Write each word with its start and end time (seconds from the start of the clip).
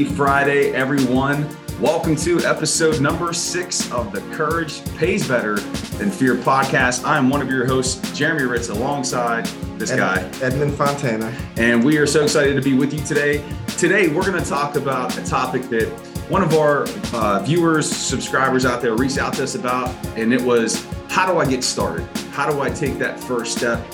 Happy 0.00 0.14
Friday, 0.14 0.72
everyone. 0.72 1.46
Welcome 1.78 2.16
to 2.16 2.38
episode 2.38 3.02
number 3.02 3.34
six 3.34 3.92
of 3.92 4.12
the 4.12 4.22
Courage 4.34 4.82
Pays 4.96 5.28
Better 5.28 5.56
Than 5.98 6.10
Fear 6.10 6.36
podcast. 6.36 7.04
I'm 7.04 7.28
one 7.28 7.42
of 7.42 7.50
your 7.50 7.66
hosts, 7.66 8.16
Jeremy 8.16 8.44
Ritz, 8.44 8.70
alongside 8.70 9.44
this 9.78 9.90
Ed- 9.90 9.98
guy. 9.98 10.22
Edmund 10.40 10.72
Fontana. 10.72 11.36
And 11.58 11.84
we 11.84 11.98
are 11.98 12.06
so 12.06 12.22
excited 12.22 12.54
to 12.54 12.62
be 12.62 12.72
with 12.72 12.94
you 12.94 13.00
today. 13.04 13.44
Today, 13.76 14.08
we're 14.08 14.24
going 14.24 14.42
to 14.42 14.48
talk 14.48 14.76
about 14.76 15.18
a 15.18 15.24
topic 15.26 15.64
that 15.64 15.86
one 16.30 16.42
of 16.42 16.54
our 16.54 16.86
uh, 17.12 17.42
viewers, 17.44 17.86
subscribers 17.86 18.64
out 18.64 18.80
there 18.80 18.94
reached 18.94 19.18
out 19.18 19.34
to 19.34 19.42
us 19.42 19.54
about, 19.54 19.94
and 20.16 20.32
it 20.32 20.40
was 20.40 20.82
how 21.10 21.30
do 21.30 21.38
I 21.38 21.46
get 21.46 21.62
started? 21.62 22.06
How 22.30 22.50
do 22.50 22.62
I 22.62 22.70
take 22.70 22.96
that 23.00 23.20
first 23.20 23.58
step 23.58 23.86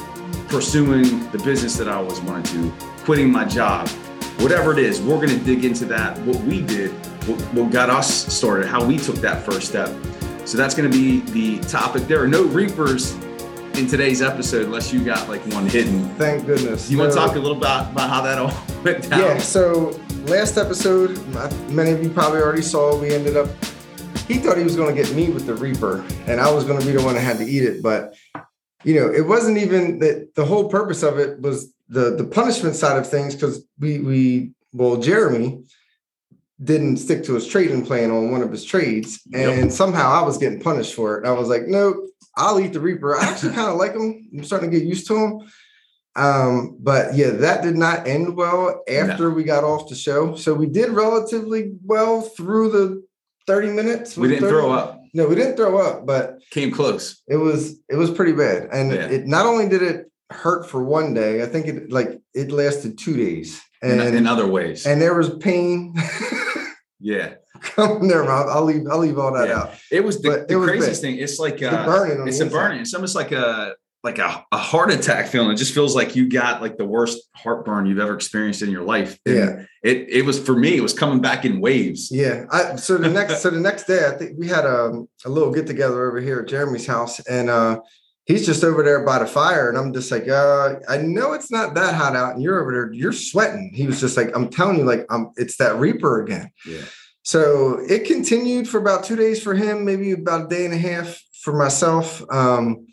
pursuing 0.46 1.28
the 1.32 1.38
business 1.38 1.76
that 1.78 1.88
I 1.88 1.95
always 1.95 2.20
wanted 2.20 2.46
to, 2.52 2.70
quitting 2.98 3.32
my 3.32 3.45
job, 3.45 3.88
whatever 4.38 4.72
it 4.72 4.78
is? 4.78 5.00
We're 5.00 5.16
going 5.16 5.38
to 5.38 5.45
dig 5.45 5.64
into 5.64 5.84
that, 5.86 6.18
what 6.20 6.40
we 6.42 6.62
did, 6.62 6.90
what, 7.26 7.40
what 7.54 7.70
got 7.70 7.90
us 7.90 8.32
started, 8.32 8.66
how 8.66 8.84
we 8.84 8.98
took 8.98 9.16
that 9.16 9.45
first 9.45 9.68
step. 9.68 9.88
So 10.45 10.56
that's 10.56 10.74
going 10.74 10.90
to 10.90 10.96
be 10.96 11.20
the 11.32 11.60
topic. 11.68 12.04
There 12.04 12.22
are 12.22 12.28
no 12.28 12.45
reapers 12.45 13.14
in 13.76 13.86
today's 13.86 14.22
episode 14.22 14.66
unless 14.66 14.92
you 14.92 15.04
got 15.04 15.28
like 15.28 15.45
one 15.48 15.66
hidden. 15.66 16.09
Thank 16.16 16.46
goodness. 16.46 16.90
You 16.90 16.98
want 16.98 17.12
to 17.12 17.16
talk 17.18 17.34
a 17.34 17.38
little 17.38 17.56
about, 17.56 17.92
about 17.92 18.09
how 18.09 18.22
that 18.22 18.38
all 18.38 18.52
went 18.84 19.09
down? 19.10 19.20
Yeah. 19.20 19.38
So 19.38 19.98
last 20.26 20.56
episode, 20.56 21.18
many 21.70 21.90
of 21.90 22.02
you 22.02 22.10
probably 22.10 22.40
already 22.40 22.62
saw. 22.62 22.98
We 22.98 23.12
ended 23.12 23.37
up. 23.37 23.48
He 24.28 24.38
thought 24.38 24.56
he 24.56 24.64
was 24.64 24.74
going 24.74 24.95
to 24.95 25.00
get 25.00 25.14
me 25.14 25.30
with 25.30 25.46
the 25.46 25.54
Reaper, 25.54 26.04
and 26.26 26.40
I 26.40 26.50
was 26.52 26.64
going 26.64 26.80
to 26.80 26.87
be 26.87 26.92
the 26.92 27.02
one 27.02 27.14
that 27.14 27.20
had 27.20 27.38
to 27.38 27.45
eat 27.45 27.62
it. 27.62 27.82
But 27.82 28.16
you 28.86 28.95
know, 28.95 29.12
it 29.12 29.26
wasn't 29.26 29.58
even 29.58 29.98
that. 29.98 30.36
The 30.36 30.45
whole 30.45 30.68
purpose 30.68 31.02
of 31.02 31.18
it 31.18 31.40
was 31.40 31.74
the 31.88 32.15
the 32.15 32.24
punishment 32.24 32.76
side 32.76 32.96
of 32.96 33.09
things 33.09 33.34
because 33.34 33.66
we 33.80 33.98
we 33.98 34.52
well 34.73 34.96
Jeremy 34.96 35.65
didn't 36.62 36.98
stick 36.98 37.24
to 37.24 37.34
his 37.34 37.48
trading 37.48 37.84
plan 37.84 38.12
on 38.12 38.30
one 38.30 38.42
of 38.42 38.51
his 38.52 38.64
trades, 38.64 39.20
Yep. 39.26 39.59
and 39.59 39.73
somehow 39.73 40.09
I 40.09 40.23
was 40.23 40.38
getting 40.38 40.60
punished 40.60 40.95
for 40.95 41.18
it. 41.18 41.26
I 41.26 41.32
was 41.32 41.48
like, 41.48 41.66
nope, 41.66 41.96
I'll 42.37 42.60
eat 42.60 42.73
the 42.73 42.80
Reaper. 42.80 43.16
I 43.16 43.24
actually 43.24 43.54
kind 43.54 43.68
of 43.68 43.76
like 43.76 43.92
him. 43.92 44.29
I'm 44.32 44.45
starting 44.45 44.70
to 44.70 44.79
get 44.79 44.87
used 44.87 45.09
to 45.09 45.16
him. 45.16 45.40
Um, 46.14 46.79
but 46.80 47.14
yeah, 47.14 47.30
that 47.30 47.62
did 47.62 47.76
not 47.76 48.07
end 48.07 48.37
well 48.37 48.82
after 48.88 49.30
we 49.30 49.42
got 49.42 49.64
off 49.64 49.88
the 49.88 49.96
show. 49.96 50.34
So 50.37 50.54
we 50.54 50.66
did 50.66 50.90
relatively 50.90 51.73
well 51.84 52.23
through 52.23 52.70
the 52.70 53.04
30 53.46 53.73
minutes. 53.73 54.16
We 54.16 54.29
didn't 54.29 54.45
30 54.45 54.52
throw 54.52 54.73
up. 54.73 54.95
No, 55.16 55.26
we 55.26 55.34
didn't 55.34 55.56
throw 55.56 55.78
up, 55.78 56.04
but 56.04 56.24
Came 56.50 56.70
close. 56.70 57.22
it 57.26 57.36
was 57.36 57.80
it 57.88 57.96
was 57.96 58.10
pretty 58.10 58.32
bad. 58.32 58.68
And 58.70 58.92
Yeah. 58.92 59.09
it 59.16 59.26
not 59.26 59.46
only 59.46 59.66
did 59.68 59.82
it 59.82 59.98
hurt 60.30 60.68
for 60.70 60.80
one 60.84 61.14
day, 61.14 61.42
I 61.42 61.46
think 61.46 61.66
it 61.66 61.90
like 61.90 62.20
it 62.34 62.50
lasted 62.52 62.98
two 62.98 63.16
days. 63.16 63.48
And 63.82 64.00
in 64.00 64.26
other 64.26 64.47
ways. 64.47 64.84
and 64.86 65.00
there 65.00 65.14
was 65.14 65.28
pain 65.38 65.94
yeah. 67.00 67.34
coming 67.62 68.08
there. 68.08 68.25
I'll, 68.31 68.48
I'll 68.50 68.64
leave 68.64 68.84
I'll 68.91 68.98
leave 68.98 69.19
all 69.19 69.32
that 69.34 69.48
Yeah. 69.48 69.58
out. 69.60 69.70
It 69.91 70.03
was 70.04 70.20
the, 70.20 70.44
the 70.48 70.54
it 70.54 70.56
was 70.56 70.69
craziest 70.69 71.03
bad. 71.03 71.08
thing. 71.08 71.19
It's 71.19 71.38
like 71.38 71.62
uh, 71.62 71.86
burning 71.86 72.28
it's 72.28 72.41
a 72.41 72.44
inside. 72.44 72.56
burning. 72.56 72.80
It's 72.80 72.94
almost 72.94 73.14
like 73.14 73.32
a 73.32 73.75
like 74.02 74.19
a, 74.19 74.44
a 74.52 74.58
heart 74.58 74.92
attack 74.92 75.26
feeling. 75.26 75.50
It 75.50 75.56
just 75.56 75.75
feels 75.75 75.97
like 75.97 76.14
you 76.14 76.28
got 76.28 76.62
like 76.62 76.76
the 76.76 76.84
worst 76.84 77.28
heartburn 77.34 77.86
you've 77.86 77.98
ever 77.98 78.14
experienced 78.14 78.62
in 78.62 78.70
your 78.70 78.84
life. 78.84 79.19
And 79.26 79.36
Yeah. 79.36 79.64
It 79.82 80.08
it 80.08 80.25
was 80.25 80.38
for 80.38 80.56
me, 80.56 80.76
it 80.76 80.80
was 80.80 80.92
coming 80.92 81.20
back 81.20 81.44
in 81.44 81.60
waves. 81.60 82.10
Yeah. 82.10 82.44
I, 82.50 82.76
so 82.76 82.98
the 82.98 83.08
next 83.08 83.41
so 83.42 83.50
the 83.50 83.60
next 83.60 83.84
day, 83.84 84.06
I 84.06 84.16
think 84.16 84.38
we 84.38 84.48
had 84.48 84.64
a, 84.64 85.02
a 85.24 85.28
little 85.28 85.52
get 85.52 85.66
together 85.66 86.06
over 86.08 86.20
here 86.20 86.41
at 86.41 86.48
Jeremy's 86.48 86.86
house, 86.86 87.20
and 87.20 87.50
uh, 87.50 87.80
he's 88.26 88.47
just 88.47 88.64
over 88.64 88.82
there 88.82 89.04
by 89.04 89.19
the 89.19 89.26
fire, 89.26 89.69
and 89.69 89.78
I'm 89.78 89.92
just 89.92 90.10
like, 90.10 90.28
uh, 90.28 90.76
I 90.88 90.98
know 90.98 91.32
it's 91.32 91.50
not 91.50 91.74
that 91.74 91.94
hot 91.94 92.16
out, 92.16 92.34
and 92.34 92.42
you're 92.42 92.60
over 92.60 92.72
there, 92.72 92.92
you're 92.92 93.12
sweating. 93.12 93.72
He 93.74 93.86
was 93.86 94.00
just 94.00 94.16
like, 94.16 94.36
I'm 94.36 94.48
telling 94.48 94.78
you, 94.78 94.84
like, 94.84 95.06
I'm 95.10 95.30
it's 95.36 95.56
that 95.56 95.76
Reaper 95.76 96.22
again. 96.22 96.50
Yeah. 96.66 96.84
So 97.22 97.80
it 97.88 98.04
continued 98.04 98.68
for 98.68 98.78
about 98.78 99.02
two 99.02 99.16
days 99.16 99.42
for 99.42 99.54
him, 99.54 99.84
maybe 99.84 100.12
about 100.12 100.46
a 100.46 100.48
day 100.48 100.64
and 100.64 100.74
a 100.74 100.78
half 100.78 101.20
for 101.42 101.52
myself. 101.52 102.22
Um, 102.30 102.85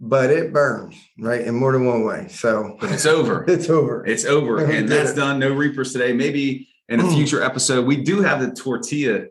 but 0.00 0.30
it 0.30 0.52
burns 0.52 0.96
right 1.18 1.40
in 1.42 1.54
more 1.54 1.72
than 1.72 1.84
one 1.84 2.04
way. 2.04 2.28
So 2.28 2.76
But 2.80 2.92
it's 2.92 3.06
over. 3.06 3.44
it's 3.48 3.68
over. 3.68 4.06
It's 4.06 4.24
over. 4.24 4.64
And 4.70 4.88
that's 4.88 5.10
it. 5.10 5.16
done. 5.16 5.38
No 5.38 5.52
reapers 5.52 5.92
today. 5.92 6.12
Maybe 6.12 6.68
in 6.88 7.00
a 7.00 7.02
Mm. 7.02 7.14
future 7.14 7.42
episode, 7.42 7.84
we 7.86 7.96
do 7.96 8.22
have 8.22 8.40
the 8.40 8.52
tortilla 8.54 9.26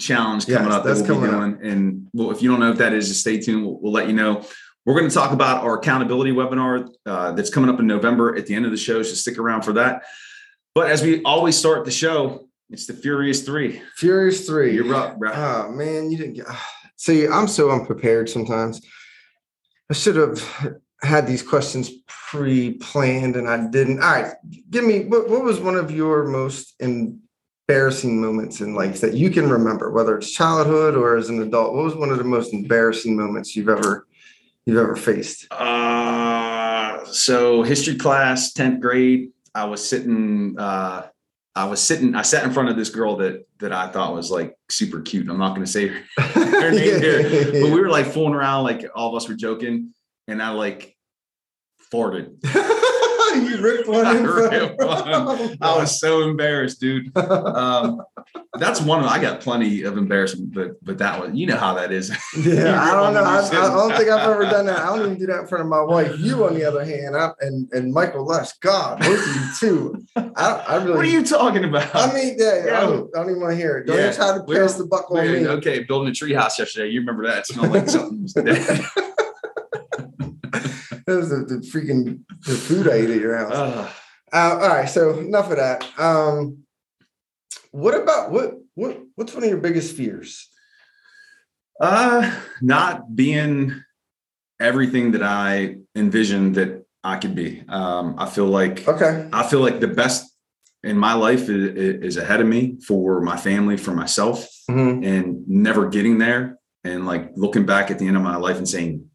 challenge 0.00 0.46
coming 0.46 0.64
Yes, 0.68 0.72
up 0.74 0.84
that 0.84 0.88
that's 0.96 1.08
we'll 1.08 1.20
be 1.20 1.26
coming 1.28 1.56
doing. 1.58 1.70
And 1.72 2.06
well, 2.12 2.30
if 2.30 2.42
you 2.42 2.50
don't 2.50 2.60
know 2.60 2.70
what 2.70 2.78
that 2.78 2.92
is, 2.92 3.08
just 3.08 3.20
stay 3.20 3.38
tuned. 3.40 3.64
We'll, 3.64 3.78
we'll 3.80 3.92
let 3.92 4.06
you 4.06 4.14
know. 4.14 4.44
We're 4.84 4.94
going 4.98 5.08
to 5.08 5.14
talk 5.14 5.32
about 5.32 5.62
our 5.62 5.78
accountability 5.78 6.32
webinar 6.32 6.88
uh, 7.06 7.32
that's 7.32 7.50
coming 7.50 7.70
up 7.70 7.78
in 7.78 7.86
November 7.86 8.34
at 8.36 8.46
the 8.46 8.54
end 8.54 8.64
of 8.64 8.70
the 8.72 8.76
show. 8.76 9.02
So 9.02 9.14
stick 9.14 9.38
around 9.38 9.62
for 9.62 9.74
that. 9.74 10.02
But 10.74 10.90
as 10.90 11.02
we 11.02 11.22
always 11.22 11.56
start 11.56 11.84
the 11.84 11.90
show, 11.92 12.48
it's 12.70 12.86
the 12.86 12.94
Furious 12.94 13.42
Three. 13.42 13.82
Furious 13.96 14.46
three. 14.46 14.74
You're 14.74 14.92
up, 14.94 15.18
bro. 15.18 15.30
Oh 15.32 15.70
man, 15.72 16.10
you 16.10 16.16
didn't 16.16 16.34
get. 16.34 16.46
See, 16.96 17.28
I'm 17.28 17.46
so 17.48 17.70
unprepared 17.70 18.28
sometimes. 18.30 18.80
I 19.90 19.94
should 19.94 20.16
have 20.16 20.80
had 21.02 21.26
these 21.26 21.42
questions 21.42 21.90
pre-planned, 22.06 23.36
and 23.36 23.48
I 23.48 23.66
didn't. 23.68 24.02
All 24.02 24.10
right, 24.10 24.34
give 24.70 24.84
me 24.84 25.04
what, 25.04 25.28
what 25.28 25.44
was 25.44 25.60
one 25.60 25.76
of 25.76 25.90
your 25.90 26.24
most 26.24 26.74
embarrassing 26.80 28.20
moments 28.20 28.60
in 28.60 28.74
life 28.74 29.00
that 29.00 29.14
you 29.14 29.30
can 29.30 29.50
remember, 29.50 29.90
whether 29.90 30.16
it's 30.16 30.30
childhood 30.30 30.96
or 30.96 31.16
as 31.16 31.28
an 31.28 31.42
adult? 31.42 31.74
What 31.74 31.84
was 31.84 31.94
one 31.94 32.10
of 32.10 32.18
the 32.18 32.24
most 32.24 32.52
embarrassing 32.52 33.16
moments 33.16 33.54
you've 33.56 33.68
ever 33.68 34.06
you've 34.64 34.78
ever 34.78 34.96
faced? 34.96 35.52
Uh, 35.52 37.04
so 37.04 37.62
history 37.62 37.96
class, 37.96 38.52
10th 38.52 38.80
grade, 38.80 39.30
I 39.54 39.64
was 39.64 39.86
sitting, 39.86 40.56
uh, 40.58 41.08
I 41.54 41.66
was 41.66 41.82
sitting, 41.82 42.14
I 42.14 42.22
sat 42.22 42.44
in 42.44 42.52
front 42.52 42.70
of 42.70 42.76
this 42.76 42.88
girl 42.88 43.16
that, 43.16 43.46
that 43.60 43.72
I 43.72 43.88
thought 43.88 44.14
was 44.14 44.30
like 44.30 44.56
super 44.70 45.00
cute. 45.00 45.28
I'm 45.28 45.38
not 45.38 45.50
going 45.50 45.66
to 45.66 45.70
say 45.70 45.88
her, 45.88 46.02
her 46.18 46.70
name 46.70 47.00
here, 47.00 47.52
but 47.52 47.70
we 47.70 47.80
were 47.80 47.90
like 47.90 48.06
fooling 48.06 48.34
around, 48.34 48.64
like 48.64 48.86
all 48.94 49.10
of 49.10 49.14
us 49.14 49.28
were 49.28 49.34
joking. 49.34 49.92
And 50.28 50.42
I 50.42 50.50
like 50.50 50.96
farted. 51.92 52.38
you 53.48 53.60
ripped 53.60 53.88
one. 53.88 54.06
I 54.06 54.18
ripped 54.20 54.78
one. 54.82 55.56
I 55.60 55.76
was 55.76 55.98
so 56.00 56.22
embarrassed, 56.22 56.80
dude. 56.80 57.16
Um, 57.16 58.02
that's 58.58 58.80
one 58.82 59.00
of 59.00 59.06
I 59.06 59.18
got 59.20 59.40
plenty 59.40 59.82
of 59.82 59.96
embarrassment, 59.96 60.52
but 60.54 60.72
but 60.84 60.98
that 60.98 61.20
was 61.20 61.30
you 61.34 61.46
know 61.46 61.56
how 61.56 61.74
that 61.74 61.92
is. 61.92 62.10
Yeah, 62.36 62.80
I 62.82 62.92
don't 62.94 63.14
know. 63.14 63.22
I, 63.24 63.38
I 63.46 63.68
don't 63.68 63.96
think 63.96 64.08
I've 64.10 64.28
ever 64.28 64.44
done 64.44 64.66
that. 64.66 64.78
I 64.80 64.86
don't 64.96 65.06
even 65.06 65.18
do 65.18 65.26
that 65.26 65.40
in 65.40 65.46
front 65.46 65.62
of 65.62 65.68
my 65.68 65.80
wife. 65.82 66.18
You, 66.18 66.44
on 66.46 66.54
the 66.54 66.64
other 66.64 66.84
hand, 66.84 67.16
I, 67.16 67.30
and 67.40 67.68
and 67.72 67.92
Michael 67.92 68.26
Lush, 68.26 68.52
God, 68.60 69.00
both 69.00 69.26
of 69.26 69.34
you 69.36 69.42
too. 69.58 70.06
I, 70.36 70.64
I 70.68 70.76
really. 70.76 70.96
What 70.96 71.06
are 71.06 71.08
you 71.08 71.24
talking 71.24 71.64
about? 71.64 71.94
I 71.94 72.12
mean, 72.12 72.36
yeah, 72.38 72.64
Yeah. 72.66 72.78
I, 72.78 72.80
don't, 72.82 73.10
I 73.16 73.18
don't 73.20 73.30
even 73.30 73.40
want 73.42 73.52
to 73.52 73.56
hear 73.56 73.78
it. 73.78 73.86
Don't 73.86 73.96
Yeah. 73.96 74.12
try 74.12 74.36
to 74.38 74.44
We 74.46 74.56
were- 74.56 74.62
pass 74.62 74.74
the 74.74 74.86
buck 74.86 75.10
on 75.10 75.18
me. 75.26 75.46
okay, 75.46 75.80
building 75.84 76.08
a 76.10 76.14
tree 76.14 76.34
house 76.34 76.58
yesterday. 76.58 76.88
You 76.88 77.00
remember 77.00 77.26
that? 77.26 77.38
It 77.38 77.46
smelled 77.46 77.72
like 77.72 77.88
something 77.88 78.22
was 78.22 78.32
dead. 78.34 78.84
That 81.06 81.16
was 81.16 81.30
the, 81.30 81.36
the 81.36 81.54
freaking 81.56 82.20
the 82.46 82.54
food 82.54 82.88
I 82.88 82.94
ate 82.94 83.10
at 83.10 83.20
your 83.20 83.36
house. 83.36 83.52
Uh, 83.52 83.90
Uh, 84.32 84.58
all 84.62 84.68
right, 84.68 84.88
so 84.88 85.18
enough 85.18 85.50
of 85.50 85.56
that. 85.58 85.84
Um, 85.98 86.64
what 87.70 87.94
about 87.94 88.30
what 88.30 88.54
what 88.74 88.98
what's 89.14 89.34
one 89.34 89.42
of 89.44 89.50
your 89.50 89.58
biggest 89.60 89.94
fears? 89.96 90.48
uh, 91.80 92.30
not 92.60 93.14
being 93.16 93.82
everything 94.60 95.12
that 95.12 95.22
I 95.22 95.76
envisioned 95.96 96.54
that 96.54 96.86
I 97.02 97.16
could 97.16 97.34
be. 97.34 97.64
Um, 97.68 98.14
I 98.18 98.26
feel 98.28 98.46
like 98.46 98.86
Okay. 98.86 99.28
I 99.32 99.42
feel 99.42 99.60
like 99.60 99.80
the 99.80 99.88
best 99.88 100.30
in 100.84 100.96
my 100.96 101.14
life 101.14 101.48
is, 101.48 102.04
is 102.04 102.16
ahead 102.16 102.40
of 102.40 102.46
me 102.46 102.78
for 102.86 103.20
my 103.20 103.36
family, 103.36 103.76
for 103.76 103.92
myself, 103.92 104.46
Mhm. 104.70 105.04
and 105.04 105.48
never 105.48 105.88
getting 105.88 106.18
there. 106.18 106.58
And 106.84 107.06
like 107.06 107.32
looking 107.36 107.66
back 107.66 107.90
at 107.90 107.98
the 107.98 108.06
end 108.06 108.16
of 108.16 108.22
my 108.22 108.36
life 108.36 108.58
and 108.58 108.68
saying, 108.68 109.10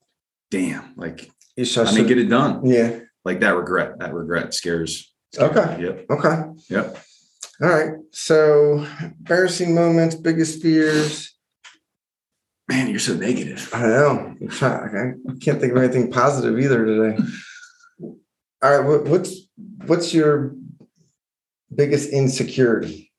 "Damn, 0.52 0.94
like 0.96 1.30
You 1.57 1.65
shall 1.65 1.88
I 1.88 1.92
didn't 1.92 2.07
get 2.07 2.19
it 2.19 2.30
done." 2.30 2.65
Yeah. 2.65 3.00
Like 3.25 3.42
that 3.42 3.56
regret. 3.56 4.00
That 4.00 4.13
regret 4.13 4.54
scares. 4.54 5.13
Okay. 5.38 5.83
Yep. 5.83 6.06
Okay. 6.09 6.44
Yep. 6.69 6.98
All 7.62 7.69
right. 7.69 7.92
So 8.12 8.86
embarrassing 9.01 9.75
moments, 9.75 10.15
biggest 10.15 10.62
fears. 10.62 11.33
Man, 12.69 12.89
you're 12.89 13.00
so 13.00 13.15
negative. 13.15 13.69
I 13.74 13.81
know. 13.81 14.36
I 14.62 15.13
can't 15.42 15.59
think 15.59 15.71
of 15.71 15.77
anything 15.77 16.12
positive 16.12 16.59
either 16.59 16.86
today. 16.86 17.18
All 18.01 18.15
right. 18.62 18.86
What, 18.88 19.06
what's 19.06 19.36
what's 19.86 20.13
your 20.13 20.53
biggest 21.74 22.10
insecurity? 22.10 23.12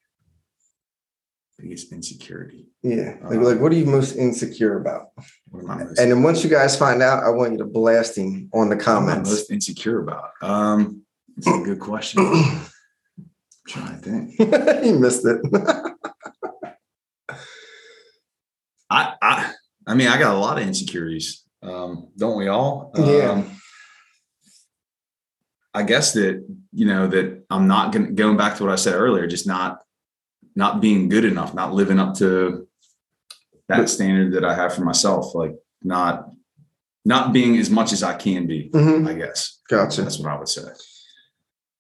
Biggest 1.58 1.92
insecurity. 1.92 2.68
Yeah. 2.82 3.16
Like, 3.22 3.38
Uh, 3.38 3.42
like 3.42 3.60
what 3.60 3.72
are 3.72 3.76
you 3.76 3.86
most 3.86 4.16
insecure 4.16 4.78
about? 4.78 5.08
What 5.50 5.64
am 5.64 5.70
I 5.70 5.84
most, 5.84 5.98
And 5.98 6.10
then 6.10 6.22
once 6.22 6.44
you 6.44 6.50
guys 6.50 6.76
find 6.76 7.02
out, 7.02 7.22
I 7.22 7.30
want 7.30 7.52
you 7.52 7.58
to 7.58 7.64
blast 7.64 8.18
him 8.18 8.50
on 8.52 8.68
the 8.68 8.76
what 8.76 8.88
am 8.88 9.04
I 9.04 9.06
comments. 9.06 9.30
most 9.30 9.50
insecure 9.50 10.00
about? 10.00 10.30
Um, 10.42 11.02
it's 11.36 11.46
a 11.46 11.62
good 11.64 11.80
question. 11.80 12.22
I'm 12.26 12.70
trying 13.66 14.00
to 14.00 14.02
think. 14.02 14.30
he 14.84 14.92
missed 14.92 15.24
it. 15.24 15.40
I, 18.90 19.14
I, 19.20 19.52
I 19.86 19.94
mean, 19.94 20.08
I 20.08 20.18
got 20.18 20.34
a 20.34 20.38
lot 20.38 20.58
of 20.58 20.66
insecurities. 20.66 21.44
Um, 21.62 22.08
don't 22.16 22.38
we 22.38 22.48
all? 22.48 22.92
Yeah. 22.96 23.30
Um, 23.30 23.58
I 25.74 25.82
guess 25.82 26.12
that 26.14 26.44
you 26.72 26.86
know 26.86 27.06
that 27.08 27.44
I'm 27.50 27.68
not 27.68 27.92
going 27.92 28.14
going 28.14 28.36
back 28.36 28.56
to 28.56 28.64
what 28.64 28.72
I 28.72 28.76
said 28.76 28.94
earlier, 28.94 29.26
just 29.26 29.46
not 29.46 29.80
not 30.56 30.80
being 30.80 31.08
good 31.08 31.24
enough, 31.24 31.54
not 31.54 31.72
living 31.72 32.00
up 32.00 32.14
to 32.16 32.67
that 33.68 33.88
standard 33.88 34.32
that 34.32 34.44
I 34.44 34.54
have 34.54 34.74
for 34.74 34.82
myself, 34.82 35.34
like 35.34 35.54
not 35.82 36.30
not 37.04 37.32
being 37.32 37.56
as 37.56 37.70
much 37.70 37.92
as 37.92 38.02
I 38.02 38.14
can 38.14 38.46
be, 38.46 38.70
Mhm. 38.74 39.08
I 39.08 39.14
guess. 39.14 39.60
Gotcha. 39.70 40.02
That's 40.02 40.18
what 40.18 40.30
I 40.30 40.38
would 40.38 40.48
say. 40.48 40.60
I 40.62 40.64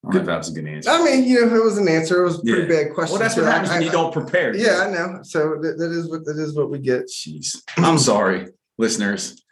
don't 0.04 0.14
know 0.14 0.20
if 0.20 0.26
that 0.26 0.38
was 0.38 0.48
a 0.48 0.52
good 0.52 0.66
answer. 0.66 0.88
I 0.90 1.04
mean, 1.04 1.24
you 1.24 1.40
know, 1.40 1.46
if 1.48 1.52
it 1.52 1.62
was 1.64 1.76
an 1.76 1.88
answer. 1.88 2.22
It 2.22 2.24
was 2.24 2.38
a 2.38 2.42
pretty 2.42 2.62
Yeah. 2.72 2.84
bad 2.84 2.94
question. 2.94 3.12
well, 3.14 3.20
that's 3.20 3.36
what 3.36 3.44
I- 3.46 3.50
happens 3.50 3.70
when 3.70 3.82
I- 3.82 3.84
you 3.84 3.90
don't 3.90 4.12
prepare. 4.12 4.56
Yeah, 4.56 4.86
I 4.86 4.90
know. 4.90 5.18
So 5.24 5.58
that, 5.60 5.76
that 5.78 5.90
is 5.90 6.08
what 6.08 6.24
that 6.24 6.38
is 6.38 6.54
what 6.54 6.70
we 6.70 6.78
get. 6.78 7.08
Jeez. 7.08 7.60
I'm 7.76 7.98
sorry, 7.98 8.48
listeners. 8.78 9.42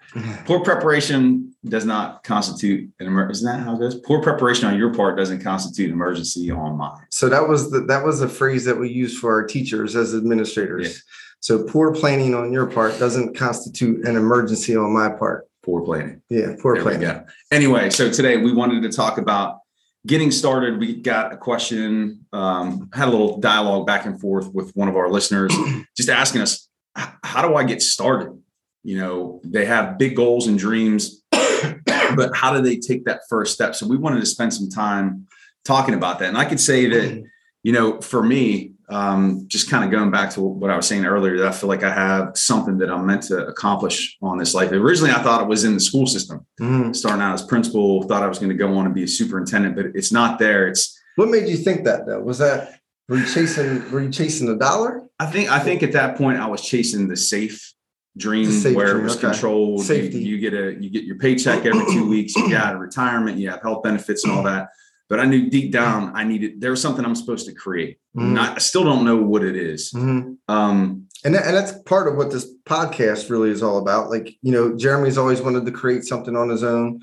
Poor 0.46 0.60
preparation 0.60 1.54
does 1.68 1.84
not 1.84 2.22
constitute 2.24 2.88
an 3.00 3.06
emergency. 3.06 3.40
Isn't 3.44 3.58
that 3.58 3.64
how 3.64 3.74
it 3.74 3.80
goes? 3.80 3.96
Poor 3.96 4.22
preparation 4.22 4.66
on 4.66 4.78
your 4.78 4.94
part 4.94 5.18
doesn't 5.18 5.40
constitute 5.42 5.88
an 5.88 5.92
emergency 5.94 6.50
on 6.50 6.78
mine. 6.78 7.02
So 7.10 7.28
that 7.28 7.46
was 7.48 7.70
the 7.70 7.80
that 7.80 8.02
was 8.04 8.22
a 8.22 8.28
phrase 8.28 8.64
that 8.64 8.78
we 8.78 8.88
use 8.88 9.18
for 9.18 9.32
our 9.32 9.42
teachers 9.44 9.94
as 9.94 10.14
administrators. 10.14 10.86
Yeah. 10.86 10.94
So 11.40 11.64
poor 11.64 11.94
planning 11.94 12.34
on 12.34 12.52
your 12.52 12.66
part 12.66 12.98
doesn't 12.98 13.36
constitute 13.36 14.06
an 14.06 14.16
emergency 14.16 14.76
on 14.76 14.92
my 14.92 15.10
part. 15.10 15.46
Poor 15.64 15.82
planning. 15.82 16.22
Yeah, 16.28 16.54
poor 16.60 16.74
There 16.74 16.82
planning. 16.82 17.26
Anyway, 17.50 17.90
so 17.90 18.10
today 18.10 18.36
we 18.36 18.52
wanted 18.52 18.82
to 18.82 18.88
talk 18.90 19.18
about 19.18 19.58
getting 20.06 20.30
started. 20.30 20.78
We 20.78 21.00
got 21.00 21.32
a 21.32 21.36
question, 21.36 22.24
um, 22.32 22.88
had 22.92 23.08
a 23.08 23.10
little 23.10 23.38
dialogue 23.38 23.86
back 23.86 24.06
and 24.06 24.20
forth 24.20 24.52
with 24.54 24.70
one 24.76 24.88
of 24.88 24.96
our 24.96 25.10
listeners, 25.10 25.52
just 25.96 26.08
asking 26.08 26.42
us, 26.42 26.68
how 26.94 27.46
do 27.46 27.56
I 27.56 27.64
get 27.64 27.82
started? 27.82 28.40
You 28.82 28.98
know, 28.98 29.40
they 29.44 29.64
have 29.66 29.98
big 29.98 30.14
goals 30.14 30.46
and 30.46 30.58
dreams, 30.58 31.22
but 31.30 32.34
how 32.34 32.54
do 32.54 32.62
they 32.62 32.76
take 32.76 33.04
that 33.04 33.22
first 33.28 33.52
step? 33.52 33.74
So 33.74 33.86
we 33.86 33.96
wanted 33.96 34.20
to 34.20 34.26
spend 34.26 34.54
some 34.54 34.68
time 34.68 35.26
talking 35.64 35.94
about 35.94 36.20
that. 36.20 36.28
And 36.28 36.38
I 36.38 36.44
could 36.44 36.60
say 36.60 36.86
that, 36.86 37.24
you 37.66 37.72
know, 37.72 38.00
for 38.00 38.22
me, 38.22 38.70
um, 38.90 39.42
just 39.48 39.68
kind 39.68 39.84
of 39.84 39.90
going 39.90 40.12
back 40.12 40.30
to 40.30 40.40
what 40.40 40.70
I 40.70 40.76
was 40.76 40.86
saying 40.86 41.04
earlier, 41.04 41.36
that 41.38 41.48
I 41.48 41.50
feel 41.50 41.68
like 41.68 41.82
I 41.82 41.92
have 41.92 42.36
something 42.36 42.78
that 42.78 42.88
I'm 42.92 43.04
meant 43.04 43.22
to 43.24 43.44
accomplish 43.48 44.16
on 44.22 44.38
this 44.38 44.54
life. 44.54 44.70
Originally, 44.70 45.10
I 45.10 45.20
thought 45.20 45.42
it 45.42 45.48
was 45.48 45.64
in 45.64 45.74
the 45.74 45.80
school 45.80 46.06
system 46.06 46.46
Mhm. 46.60 46.94
starting 46.94 47.20
out 47.22 47.34
as 47.34 47.42
principal, 47.42 48.04
thought 48.04 48.22
I 48.22 48.28
was 48.28 48.38
going 48.38 48.50
to 48.50 48.56
go 48.56 48.72
on 48.78 48.86
and 48.86 48.94
be 48.94 49.02
a 49.02 49.08
superintendent, 49.08 49.74
but 49.74 49.86
it's 49.96 50.12
not 50.12 50.38
there. 50.38 50.68
It's 50.68 50.96
What 51.16 51.28
made 51.28 51.48
you 51.48 51.56
think 51.56 51.82
that 51.86 52.06
though? 52.06 52.20
Was 52.20 52.38
that 52.38 52.78
were 53.08 53.16
you 53.16 53.26
chasing 53.26 53.90
were 53.90 54.00
you 54.00 54.10
chasing 54.10 54.46
the 54.46 54.54
dollar? 54.54 55.02
I 55.18 55.26
think 55.26 55.50
I 55.50 55.58
think 55.58 55.82
at 55.82 55.90
that 55.98 56.16
point 56.16 56.38
I 56.38 56.46
was 56.46 56.60
chasing 56.62 57.08
the 57.08 57.16
safe 57.16 57.72
dream 58.16 58.46
The 58.46 58.52
safe 58.52 58.76
where 58.76 58.92
dream, 58.92 59.00
it 59.00 59.04
was 59.04 59.16
okay. 59.16 59.26
controlled. 59.32 59.78
You- 59.80 59.84
Safety. 59.86 60.20
You, 60.22 60.38
get 60.38 60.54
a 60.54 60.76
you 60.80 60.88
get 60.90 61.02
your 61.02 61.18
paycheck 61.18 61.66
every 61.66 61.86
two 61.92 62.08
weeks, 62.08 62.36
you 62.36 62.48
got 62.60 62.76
a 62.76 62.78
retirement, 62.78 63.38
you 63.38 63.50
have 63.50 63.60
health 63.62 63.82
benefits 63.82 64.22
and 64.24 64.32
all 64.32 64.44
that. 64.44 64.68
But 65.08 65.20
I 65.20 65.24
knew 65.24 65.48
deep 65.48 65.70
down 65.72 66.12
I 66.14 66.24
needed 66.24 66.60
there 66.60 66.70
was 66.70 66.82
something 66.82 67.04
I'm 67.04 67.14
supposed 67.14 67.46
to 67.46 67.54
create. 67.54 67.98
Mhm. 68.16 68.32
Not 68.32 68.56
I 68.56 68.58
still 68.58 68.84
don't 68.84 69.04
know 69.04 69.16
what 69.16 69.44
it 69.44 69.56
is. 69.56 69.92
Mhm. 69.92 70.36
Um 70.48 71.06
And, 71.24 71.34
that, 71.34 71.46
and 71.46 71.56
that's 71.56 71.72
part 71.82 72.06
of 72.08 72.16
what 72.16 72.30
this 72.30 72.46
podcast 72.64 73.30
really 73.30 73.50
is 73.50 73.62
all 73.62 73.78
about. 73.78 74.10
Like, 74.10 74.36
you 74.42 74.52
know, 74.52 74.76
Jeremy's 74.76 75.18
always 75.18 75.40
wanted 75.40 75.64
to 75.66 75.72
create 75.72 76.04
something 76.04 76.36
on 76.36 76.48
his 76.50 76.62
own. 76.62 77.00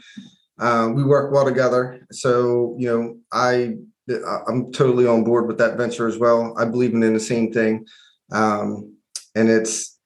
Uh, 0.59 0.91
we 0.95 1.03
work 1.03 1.33
well 1.33 1.45
together. 1.45 2.05
So, 2.11 2.75
you 2.79 2.87
know, 2.87 3.17
I, 3.33 3.75
I'm 4.47 4.71
totally 4.71 5.07
on 5.07 5.23
board 5.23 5.47
with 5.47 5.57
that 5.57 5.77
venture 5.77 6.07
as 6.07 6.17
well. 6.17 6.53
I 6.57 6.65
believe 6.65 6.93
in 6.93 7.01
the 7.13 7.19
same 7.19 7.51
thing. 7.51 7.85
Um, 8.31 8.93
and 9.35 9.49
it's 9.49 9.97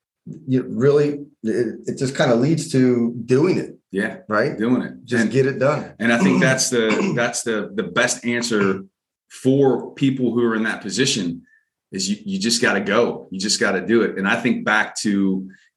you 0.47 0.63
really, 0.67 1.25
it, 1.43 1.67
it 1.85 1.97
just 1.97 2.15
kind 2.15 2.31
of 2.31 2.39
leads 2.39 2.71
to 2.71 3.13
doing 3.25 3.57
it, 3.57 3.76
yeah, 3.91 4.17
right? 4.27 4.57
doing 4.57 4.81
it. 4.81 5.05
Just 5.05 5.23
And- 5.23 5.31
get 5.31 5.45
it 5.45 5.59
done. 5.59 5.93
And 5.99 6.11
I 6.11 6.17
think 6.17 6.41
that's 6.47 6.69
the 6.69 7.13
that's 7.15 7.43
the 7.43 7.71
the 7.73 7.83
best 7.83 8.25
answer 8.25 8.83
for 9.29 9.93
people 9.93 10.31
who 10.33 10.43
are 10.43 10.55
in 10.55 10.63
that 10.63 10.81
position 10.81 11.43
is 11.91 12.09
you 12.09 12.17
you 12.25 12.39
just 12.39 12.61
got 12.61 12.73
to 12.73 12.81
go. 12.81 13.27
You 13.31 13.39
just 13.39 13.59
got 13.59 13.71
to 13.73 13.85
do 13.85 14.01
it. 14.01 14.17
And 14.17 14.27
I 14.27 14.39
think 14.39 14.65
back 14.65 14.95
to 14.97 15.09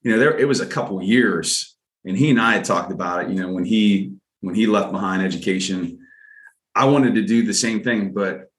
you 0.03 0.11
know 0.11 0.19
there 0.19 0.37
it 0.39 0.47
was 0.49 0.61
a 0.61 0.67
couple 0.67 1.01
years, 1.03 1.77
and 2.05 2.17
he 2.17 2.31
and 2.31 2.41
I 2.41 2.55
had 2.55 2.65
talked 2.65 2.93
about 2.93 3.25
it. 3.25 3.31
You 3.31 3.41
know 3.41 3.53
when 3.53 3.65
he 3.65 4.15
when 4.41 4.55
he 4.55 4.67
left 4.67 4.91
behind 4.93 5.23
education, 5.23 5.99
I 6.75 6.87
wanted 6.87 7.15
to 7.17 7.23
do 7.23 7.45
the 7.45 7.55
same 7.55 7.83
thing, 7.83 8.12
but 8.12 8.51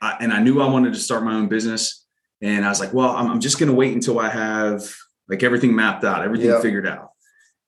I, 0.00 0.16
and 0.20 0.32
I 0.32 0.40
knew 0.40 0.60
I 0.60 0.68
wanted 0.68 0.92
to 0.94 0.98
start 0.98 1.22
my 1.22 1.34
own 1.34 1.48
business. 1.48 2.04
And 2.40 2.64
I 2.64 2.68
was 2.70 2.80
like, 2.80 2.92
well, 2.92 3.10
I'm, 3.10 3.30
I'm 3.30 3.40
just 3.40 3.60
going 3.60 3.68
to 3.68 3.74
wait 3.74 3.94
until 3.94 4.18
I 4.18 4.28
have 4.28 4.92
like 5.28 5.44
everything 5.44 5.76
mapped 5.76 6.02
out, 6.02 6.24
everything 6.24 6.48
Yeah. 6.48 6.60
figured 6.60 6.88
out. 6.88 7.10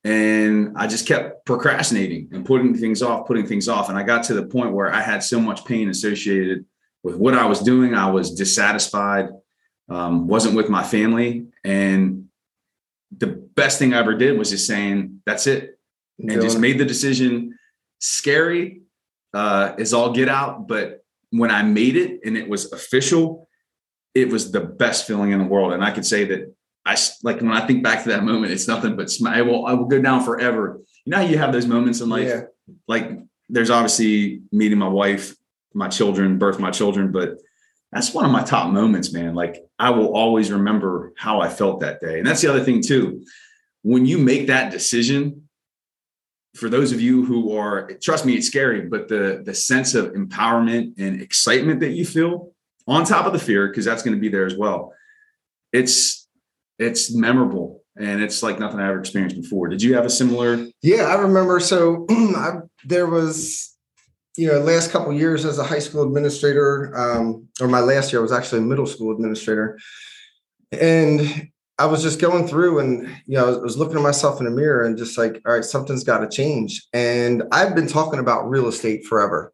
And 0.05 0.77
I 0.77 0.87
just 0.87 1.07
kept 1.09 1.47
procrastinating 1.47 2.29
and 2.33 2.45
putting 2.45 2.77
things 2.77 3.03
off, 3.03 3.27
putting 3.27 3.47
things 3.47 3.69
off. 3.69 3.89
And 3.89 3.97
I 3.97 4.03
got 4.03 4.25
to 4.25 4.35
the 4.35 4.45
point 4.45 4.73
where 4.73 4.93
I 4.93 5.01
had 5.01 5.23
so 5.23 5.41
much 5.41 5.65
pain 5.65 5.89
associated 5.89 6.67
with 7.03 7.17
what 7.17 7.35
I 7.35 7.47
was 7.47 7.61
doing. 7.61 7.95
I 7.95 8.11
was 8.11 8.35
dissatisfied, 8.35 9.31
um, 9.89 10.29
wasn't 10.29 10.57
with 10.57 10.69
my 10.69 10.83
family. 10.83 11.47
And 11.65 12.29
the 13.17 13.29
best 13.29 13.79
thing 13.79 13.95
I 13.95 13.99
ever 13.99 14.15
did 14.15 14.39
was 14.39 14.51
just 14.51 14.67
saying, 14.67 15.23
that's 15.25 15.47
it. 15.47 15.79
And 16.19 16.29
Doing 16.29 16.43
just 16.43 16.59
made 16.59 16.79
the 16.79 16.85
decision. 16.85 17.59
Scary 17.99 18.83
uh, 19.33 19.75
is 19.79 19.95
all 19.95 20.13
get 20.13 20.29
out. 20.29 20.69
But 20.69 21.03
when 21.31 21.51
I 21.51 21.63
made 21.63 21.97
it 21.97 22.21
and 22.25 22.37
it 22.37 22.49
was 22.49 22.73
official, 22.73 23.49
it 24.15 24.29
was 24.29 24.53
the 24.53 24.61
best 24.61 25.07
feeling 25.07 25.33
in 25.33 25.39
the 25.39 25.47
world. 25.47 25.73
And 25.73 25.83
I 25.83 25.91
could 25.91 26.07
say 26.07 26.25
that 26.27 26.55
I 26.87 26.97
like 27.23 27.41
when 27.41 27.51
I 27.53 27.67
think 27.67 27.83
back 27.83 28.03
to 28.05 28.11
that 28.11 28.25
moment, 28.25 28.53
it's 28.53 28.69
nothing 28.69 28.97
but 28.97 29.11
I 29.27 29.43
will 29.43 29.67
I 29.67 29.73
will 29.73 29.87
go 29.87 30.01
down 30.01 30.23
forever. 30.25 30.81
You 31.05 31.11
know 31.11 31.21
you 31.21 31.39
have 31.39 31.53
those 31.53 31.67
moments 31.67 32.01
in 32.01 32.09
life, 32.09 32.29
Yeah. 32.29 32.43
like 32.89 33.11
there's 33.49 33.71
obviously 33.71 34.43
meeting 34.53 34.79
my 34.79 34.89
wife, 34.89 35.35
my 35.73 35.89
children, 35.89 36.39
birth 36.39 36.59
my 36.59 36.71
children, 36.71 37.13
but 37.13 37.39
that's 37.93 38.13
one 38.13 38.25
of 38.25 38.31
my 38.31 38.43
top 38.43 38.73
moments, 38.73 39.13
man. 39.13 39.35
Like 39.35 39.65
I 39.79 39.91
will 39.91 40.15
always 40.15 40.51
remember 40.51 41.13
how 41.17 41.41
I 41.41 41.49
felt 41.49 41.81
that 41.81 42.01
day. 42.01 42.19
And 42.19 42.27
that's 42.27 42.41
the 42.43 42.49
other 42.51 42.65
thing 42.65 42.83
too. 42.83 43.25
When 43.83 44.05
you 44.07 44.19
make 44.19 44.47
that 44.49 44.71
decision, 44.73 45.49
for 46.55 46.69
those 46.69 46.93
of 46.93 47.01
you 47.01 47.25
who 47.25 47.57
are 47.57 47.91
trust 48.03 48.25
me, 48.27 48.35
it's 48.35 48.47
scary, 48.47 48.83
but 48.83 49.09
the 49.09 49.43
the 49.45 49.55
sense 49.55 49.95
of 49.95 50.13
empowerment 50.13 50.95
and 50.99 51.21
excitement 51.21 51.81
that 51.81 51.93
you 51.93 52.05
feel 52.05 52.53
on 52.87 53.05
top 53.05 53.25
of 53.27 53.33
the 53.33 53.39
fear, 53.39 53.69
because 53.69 53.85
that's 53.87 54.03
going 54.03 54.15
to 54.15 54.21
be 54.21 54.29
there 54.29 54.45
as 54.45 54.57
well. 54.57 54.93
It's 55.73 56.24
it's 56.79 57.15
memorable 57.15 57.83
and 57.97 58.23
it's 58.23 58.43
like 58.43 58.59
nothing 58.59 58.81
I 58.81 58.89
ever 58.89 59.01
experienced 59.01 59.41
before. 59.41 59.69
Did 59.69 59.83
you 59.83 59.95
have 59.95 60.05
a 60.05 60.11
similar? 60.11 60.67
Yeah, 60.83 61.05
I 61.05 61.15
remember. 61.15 61.61
So 61.61 62.07
I, 62.11 62.55
there 62.85 63.07
was, 63.07 63.77
you 64.37 64.49
know, 64.49 64.59
last 64.59 64.91
couple 64.91 65.13
years 65.13 65.45
as 65.45 65.59
a 65.59 65.65
high 65.65 65.79
school 65.79 66.03
administrator, 66.03 66.93
um, 66.97 67.47
or 67.61 67.69
my 67.69 67.81
last 67.81 68.13
year 68.13 68.21
I 68.21 68.23
was 68.23 68.33
actually 68.33 68.59
a 68.59 68.65
middle 68.65 68.87
school 68.87 69.13
administrator, 69.13 69.79
and 70.73 71.51
I 71.79 71.87
was 71.87 72.03
just 72.03 72.21
going 72.21 72.47
through 72.47 72.79
and 72.79 73.09
you 73.27 73.37
know 73.37 73.47
I 73.47 73.49
was, 73.49 73.59
I 73.59 73.63
was 73.63 73.79
looking 73.79 73.97
at 73.97 74.03
myself 74.03 74.39
in 74.39 74.45
the 74.45 74.51
mirror 74.51 74.85
and 74.85 74.97
just 74.97 75.19
like, 75.19 75.41
all 75.47 75.55
right, 75.55 75.65
something's 75.65 76.05
got 76.05 76.19
to 76.19 76.29
change. 76.29 76.87
And 76.93 77.43
I've 77.51 77.75
been 77.75 77.89
talking 77.89 78.21
about 78.21 78.49
real 78.49 78.69
estate 78.69 79.05
forever. 79.05 79.53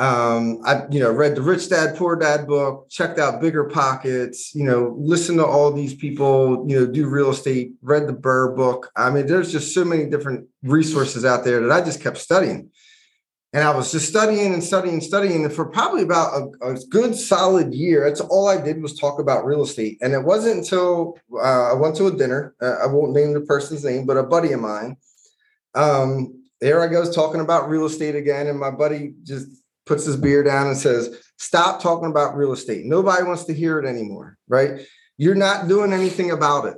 Um, 0.00 0.62
I 0.64 0.84
you 0.90 0.98
know 0.98 1.12
read 1.12 1.34
the 1.34 1.42
Rich 1.42 1.68
Dad 1.68 1.94
Poor 1.94 2.16
Dad 2.16 2.46
book, 2.46 2.88
checked 2.88 3.18
out 3.18 3.42
Bigger 3.42 3.64
Pockets, 3.64 4.54
you 4.54 4.64
know, 4.64 4.96
listened 4.98 5.38
to 5.40 5.44
all 5.44 5.70
these 5.70 5.92
people, 5.92 6.64
you 6.66 6.80
know, 6.80 6.86
do 6.86 7.06
real 7.06 7.28
estate, 7.28 7.72
read 7.82 8.06
the 8.06 8.14
BRRRR 8.14 8.56
book. 8.56 8.90
I 8.96 9.10
mean, 9.10 9.26
there's 9.26 9.52
just 9.52 9.74
so 9.74 9.84
many 9.84 10.06
different 10.06 10.48
resources 10.62 11.26
out 11.26 11.44
there 11.44 11.60
that 11.60 11.70
I 11.70 11.84
just 11.84 12.00
kept 12.00 12.16
studying. 12.16 12.70
And 13.52 13.62
I 13.62 13.74
was 13.76 13.92
just 13.92 14.08
studying 14.08 14.54
and 14.54 14.64
studying 14.64 14.94
and 14.94 15.02
studying. 15.02 15.44
And 15.44 15.52
for 15.52 15.66
probably 15.66 16.02
about 16.02 16.32
a, 16.62 16.72
a 16.72 16.78
good 16.88 17.14
solid 17.14 17.74
year, 17.74 18.08
that's 18.08 18.22
all 18.22 18.48
I 18.48 18.58
did 18.58 18.80
was 18.80 18.98
talk 18.98 19.20
about 19.20 19.44
real 19.44 19.64
estate. 19.64 19.98
And 20.00 20.14
it 20.14 20.24
wasn't 20.24 20.58
until 20.58 21.18
uh, 21.34 21.72
I 21.72 21.74
went 21.74 21.96
to 21.96 22.06
a 22.06 22.16
dinner, 22.16 22.54
uh, 22.62 22.76
I 22.82 22.86
won't 22.86 23.12
name 23.12 23.34
the 23.34 23.42
person's 23.42 23.84
name, 23.84 24.06
but 24.06 24.16
a 24.16 24.22
buddy 24.22 24.52
of 24.52 24.60
mine. 24.60 24.96
Um, 25.74 26.40
there 26.62 26.80
I 26.80 26.86
goes 26.86 27.14
talking 27.14 27.42
about 27.42 27.68
real 27.68 27.86
estate 27.86 28.14
again. 28.14 28.46
And 28.46 28.58
my 28.58 28.70
buddy 28.70 29.14
just 29.24 29.59
puts 29.86 30.04
his 30.04 30.16
beer 30.16 30.42
down 30.42 30.68
and 30.68 30.76
says, 30.76 31.16
Stop 31.38 31.80
talking 31.82 32.10
about 32.10 32.36
real 32.36 32.52
estate. 32.52 32.84
Nobody 32.84 33.22
wants 33.22 33.44
to 33.44 33.54
hear 33.54 33.78
it 33.78 33.86
anymore, 33.86 34.36
right? 34.46 34.80
You're 35.16 35.34
not 35.34 35.68
doing 35.68 35.92
anything 35.92 36.32
about 36.32 36.66
it. 36.66 36.76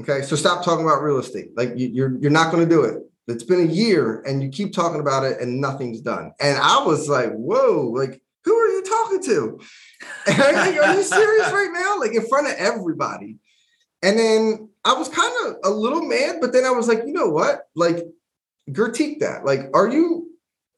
Okay. 0.00 0.22
So 0.22 0.36
stop 0.36 0.64
talking 0.64 0.84
about 0.84 1.02
real 1.02 1.18
estate. 1.18 1.48
Like 1.56 1.72
you, 1.76 1.88
you're 1.88 2.16
you're 2.18 2.30
not 2.30 2.52
going 2.52 2.62
to 2.62 2.72
do 2.72 2.84
it. 2.84 3.02
It's 3.28 3.42
been 3.42 3.68
a 3.68 3.72
year 3.72 4.22
and 4.22 4.42
you 4.42 4.48
keep 4.48 4.72
talking 4.72 5.00
about 5.00 5.24
it 5.24 5.40
and 5.40 5.60
nothing's 5.60 6.00
done. 6.00 6.32
And 6.38 6.58
I 6.58 6.84
was 6.84 7.08
like, 7.08 7.32
whoa, 7.32 7.90
like, 7.92 8.22
who 8.44 8.54
are 8.56 8.68
you 8.68 8.84
talking 8.84 9.22
to? 9.24 9.60
like, 10.28 10.76
are 10.78 10.94
you 10.94 11.02
serious 11.02 11.50
right 11.50 11.70
now? 11.72 11.98
Like 11.98 12.14
in 12.14 12.26
front 12.28 12.46
of 12.46 12.54
everybody. 12.54 13.38
And 14.02 14.16
then 14.16 14.68
I 14.84 14.92
was 14.92 15.08
kind 15.08 15.32
of 15.46 15.56
a 15.64 15.70
little 15.70 16.02
mad, 16.02 16.36
but 16.40 16.52
then 16.52 16.64
I 16.64 16.70
was 16.70 16.86
like, 16.86 17.00
you 17.06 17.12
know 17.12 17.28
what? 17.28 17.62
Like, 17.74 18.04
critique 18.72 19.20
that. 19.20 19.44
Like, 19.44 19.70
are 19.74 19.88
you 19.88 20.30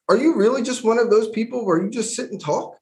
are 0.08 0.16
you 0.16 0.36
really 0.36 0.62
just 0.62 0.84
one 0.84 0.98
of 0.98 1.10
those 1.10 1.28
people 1.30 1.64
where 1.64 1.82
you 1.82 1.90
just 1.90 2.14
sit 2.14 2.30
and 2.30 2.40
talk? 2.40 2.76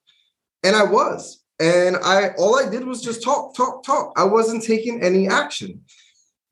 And 0.63 0.77
I 0.77 0.85
was. 0.85 1.43
And 1.59 1.97
I 1.97 2.31
all 2.39 2.59
I 2.59 2.69
did 2.69 2.87
was 2.87 3.03
just 3.03 3.23
talk, 3.23 3.55
talk, 3.55 3.83
talk. 3.83 4.13
I 4.17 4.25
wasn't 4.25 4.63
taking 4.63 5.03
any 5.03 5.29
action. 5.29 5.83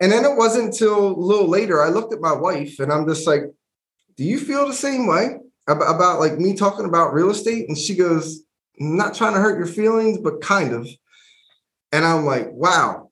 And 0.01 0.11
then 0.11 0.25
it 0.25 0.37
wasn't 0.37 0.67
until 0.67 1.09
a 1.09 1.17
little 1.17 1.49
later 1.49 1.83
I 1.83 1.89
looked 1.89 2.13
at 2.13 2.21
my 2.21 2.33
wife 2.33 2.81
and 2.81 2.93
I'm 2.93 3.07
just 3.07 3.27
like, 3.27 3.43
do 4.17 4.25
you 4.25 4.39
feel 4.39 4.67
the 4.67 4.75
same 4.75 5.07
way 5.07 5.37
about, 5.69 5.95
about 5.95 6.21
like 6.21 6.39
me 6.39 6.55
talking 6.55 6.87
about 6.87 7.13
real 7.13 7.31
estate? 7.31 7.69
And 7.69 7.79
she 7.79 7.95
goes, 7.95 8.43
not 8.79 9.15
trying 9.15 9.35
to 9.35 9.41
hurt 9.41 9.59
your 9.59 9.67
feelings, 9.67 10.19
but 10.19 10.41
kind 10.41 10.73
of. 10.73 10.89
And 11.93 12.05
I'm 12.05 12.25
like, 12.25 12.51
wow, 12.53 13.11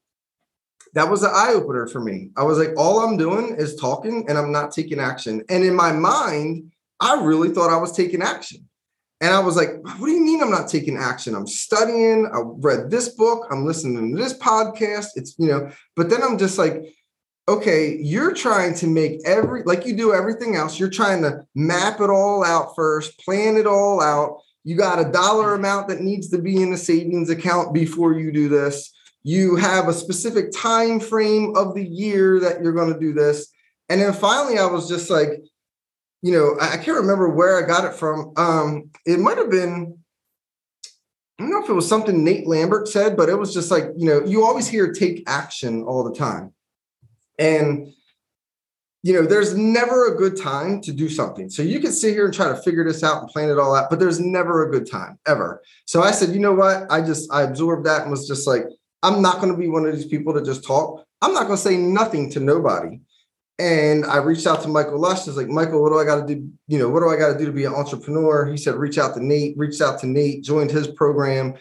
that 0.95 1.09
was 1.09 1.23
an 1.23 1.31
eye 1.33 1.53
opener 1.55 1.87
for 1.87 2.01
me. 2.01 2.31
I 2.37 2.43
was 2.43 2.59
like, 2.59 2.71
all 2.77 3.01
I'm 3.01 3.17
doing 3.17 3.55
is 3.57 3.77
talking 3.77 4.25
and 4.29 4.37
I'm 4.37 4.53
not 4.53 4.73
taking 4.73 4.99
action. 4.99 5.43
And 5.49 5.65
in 5.65 5.75
my 5.75 5.93
mind, 5.93 6.72
I 7.03 7.21
really 7.21 7.51
thought 7.51 7.73
I 7.73 7.79
was 7.79 7.93
taking 7.95 8.23
action. 8.23 8.69
And 9.21 9.35
I 9.35 9.41
was 9.41 9.57
like, 9.57 9.71
what 9.83 10.07
do 10.07 10.13
you 10.13 10.23
mean 10.23 10.41
I'm 10.41 10.51
not 10.51 10.69
taking 10.69 10.97
action? 10.97 11.35
I'm 11.35 11.47
studying, 11.47 12.27
I 12.27 12.41
read 12.43 12.91
this 12.91 13.11
book, 13.11 13.47
I'm 13.51 13.67
listening 13.67 14.17
to 14.17 14.23
this 14.23 14.39
podcast. 14.39 15.09
It's, 15.17 15.35
you 15.39 15.49
know, 15.49 15.71
but 15.97 16.11
then 16.11 16.23
I'm 16.23 16.39
just 16.39 16.59
like, 16.59 16.95
okay, 17.49 17.97
you're 17.97 18.33
trying 18.33 18.75
to 18.77 18.87
make 18.87 19.21
every, 19.25 19.65
like 19.65 19.85
you 19.85 19.97
do 19.97 20.15
everything 20.15 20.55
else, 20.55 20.79
you're 20.79 20.91
trying 20.91 21.23
to 21.23 21.45
map 21.57 22.01
it 22.01 22.09
all 22.09 22.45
out 22.45 22.75
first, 22.77 23.19
plan 23.19 23.57
it 23.57 23.67
all 23.67 24.01
out. 24.01 24.41
You 24.65 24.77
got 24.77 25.05
a 25.05 25.11
dollar 25.11 25.55
amount 25.55 25.89
that 25.89 26.01
needs 26.01 26.29
to 26.31 26.39
be 26.39 26.63
in 26.63 26.73
a 26.73 26.77
savings 26.77 27.31
account 27.31 27.75
before 27.75 28.13
you 28.13 28.31
do 28.31 28.49
this. 28.49 28.93
You 29.25 29.57
have 29.57 29.89
a 29.89 29.93
specific 29.93 30.53
time 30.53 31.01
frame 31.01 31.55
of 31.57 31.75
the 31.75 31.85
year 31.85 32.39
that 32.41 32.63
you're 32.63 32.73
going 32.73 32.93
to 32.93 33.01
do 33.01 33.13
this. 33.13 33.53
And 33.89 34.01
then 34.01 34.13
finally, 34.13 34.59
I 34.59 34.67
was 34.67 34.89
just 34.89 35.11
like, 35.11 35.45
you 36.23 36.33
know, 36.33 36.57
I, 36.61 36.77
can't 36.77 36.99
remember 36.99 37.29
where 37.29 37.63
I 37.63 37.67
got 37.67 37.85
it 37.85 37.95
from. 37.95 38.33
Um, 38.37 38.91
it 39.05 39.19
might 39.19 39.39
have 39.39 39.51
been, 39.51 39.99
I 41.39 41.43
don't 41.43 41.51
know 41.51 41.63
if 41.63 41.69
it 41.69 41.75
was 41.75 41.89
something 41.89 42.23
Nate 42.23 42.47
Lambert 42.47 42.87
said, 42.87 43.17
but 43.17 43.29
it 43.29 43.35
was 43.35 43.53
just 43.53 43.73
like, 43.73 43.85
you 43.97 44.07
know, 44.07 44.25
you 44.25 44.45
always 44.45 44.69
hear 44.69 44.93
take 44.93 45.25
action 45.27 45.83
all 45.83 46.05
the 46.05 46.15
time. 46.15 46.55
And, 47.41 47.93
you 49.03 49.13
know, 49.13 49.27
there's 49.27 49.57
never 49.57 50.15
a 50.15 50.17
good 50.17 50.41
time 50.41 50.81
to 50.83 50.93
do 50.93 51.09
something. 51.09 51.51
So 51.51 51.63
you 51.63 51.81
can 51.81 51.91
sit 51.91 52.15
here 52.15 52.27
and 52.27 52.33
try 52.33 52.49
to 52.49 52.63
figure 52.63 52.85
this 52.85 53.03
out 53.03 53.21
and 53.21 53.29
plan 53.29 53.51
it 53.51 53.59
all 53.59 53.75
out, 53.75 53.91
but 53.91 53.99
there's 53.99 54.21
never 54.21 54.65
a 54.65 54.71
good 54.71 54.89
time 54.89 55.19
ever. 55.27 55.61
So 55.87 56.03
I 56.03 56.13
said, 56.13 56.29
you 56.29 56.39
know 56.39 56.55
what? 56.55 56.87
I 56.89 57.01
just, 57.01 57.33
I 57.33 57.43
absorbed 57.43 57.85
that 57.87 58.03
and 58.03 58.13
was 58.13 58.29
just 58.29 58.47
like, 58.47 58.65
I'm 59.03 59.21
not 59.21 59.41
going 59.41 59.51
to 59.51 59.59
be 59.59 59.69
one 59.69 59.85
of 59.85 59.93
these 59.93 60.07
people 60.07 60.33
that 60.35 60.45
just 60.45 60.65
talk. 60.65 61.05
I'm 61.21 61.35
not 61.35 61.49
going 61.49 61.57
to 61.57 61.63
say 61.63 61.77
nothing 61.77 62.31
to 62.31 62.41
nobody. 62.41 63.01
And 63.59 64.05
I 64.07 64.17
reached 64.17 64.47
out 64.47 64.63
to 64.63 64.69
Michael 64.69 64.99
Lush. 64.99 65.21
I 65.21 65.27
was 65.27 65.37
like, 65.37 65.49
Michael, 65.49 65.83
what 65.83 65.91
do 65.91 65.99
I 65.99 66.05
got 66.05 66.27
to 66.27 66.35
do? 66.35 66.49
You 66.69 66.79
know, 66.79 66.89
what 66.89 67.01
do 67.01 67.11
I 67.11 67.17
got 67.17 67.33
to 67.33 67.39
do 67.39 67.47
to 67.47 67.53
be 67.53 67.65
an 67.65 67.75
entrepreneur? 67.75 68.47
He 68.47 68.57
said, 68.57 68.77
reach 68.77 68.99
out 68.99 69.15
to 69.15 69.25
Nate, 69.25 69.57
reached 69.57 69.81
out 69.81 70.01
to 70.01 70.07
Nate, 70.07 70.43
joined 70.43 70.71
his 70.71 70.89
program, 70.89 71.55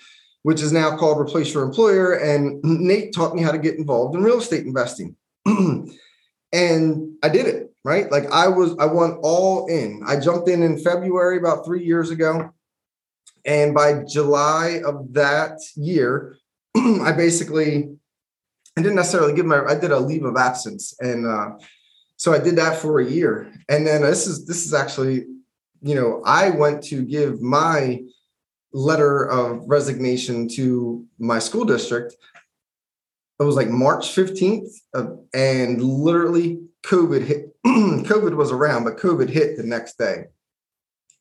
which 0.43 0.61
is 0.61 0.71
now 0.71 0.97
called 0.97 1.19
Replace 1.19 1.53
Your 1.53 1.63
Employer. 1.63 2.13
And 2.13 2.59
Nate 2.63 3.13
taught 3.13 3.35
me 3.35 3.41
how 3.41 3.51
to 3.51 3.57
get 3.57 3.75
involved 3.75 4.15
in 4.15 4.23
real 4.23 4.39
estate 4.39 4.65
investing. 4.65 5.15
and 5.45 7.13
I 7.21 7.29
did 7.29 7.45
it, 7.45 7.73
right? 7.83 8.09
Like 8.09 8.31
I 8.31 8.47
was, 8.47 8.75
I 8.79 8.85
went 8.85 9.17
all 9.21 9.67
in. 9.67 10.01
I 10.07 10.19
jumped 10.19 10.49
in 10.49 10.63
in 10.63 10.79
February 10.79 11.37
about 11.37 11.65
three 11.65 11.83
years 11.83 12.09
ago. 12.09 12.51
And 13.45 13.73
by 13.73 14.03
July 14.07 14.81
of 14.85 15.13
that 15.13 15.59
year, 15.75 16.37
I 16.77 17.11
basically, 17.11 17.89
I 18.77 18.81
didn't 18.81 18.95
necessarily 18.95 19.33
give 19.33 19.45
my, 19.45 19.63
I 19.65 19.75
did 19.75 19.91
a 19.91 19.99
leave 19.99 20.23
of 20.23 20.37
absence. 20.37 20.95
And, 20.99 21.27
uh, 21.27 21.49
so 22.21 22.33
I 22.33 22.37
did 22.37 22.55
that 22.57 22.77
for 22.77 22.99
a 22.99 23.03
year. 23.03 23.51
And 23.67 23.87
then 23.87 24.03
this 24.03 24.27
is 24.27 24.45
this 24.45 24.63
is 24.63 24.75
actually, 24.75 25.25
you 25.81 25.95
know, 25.95 26.21
I 26.23 26.51
went 26.51 26.83
to 26.83 27.03
give 27.03 27.41
my 27.41 28.03
letter 28.73 29.27
of 29.27 29.63
resignation 29.65 30.47
to 30.49 31.03
my 31.17 31.39
school 31.39 31.65
district. 31.65 32.15
It 33.39 33.43
was 33.43 33.55
like 33.55 33.69
March 33.69 34.13
15th, 34.15 34.69
uh, 34.93 35.15
and 35.33 35.81
literally 35.81 36.61
COVID 36.85 37.25
hit. 37.25 37.55
COVID 37.65 38.35
was 38.35 38.51
around, 38.51 38.83
but 38.83 38.97
COVID 38.97 39.27
hit 39.27 39.57
the 39.57 39.63
next 39.63 39.97
day. 39.97 40.25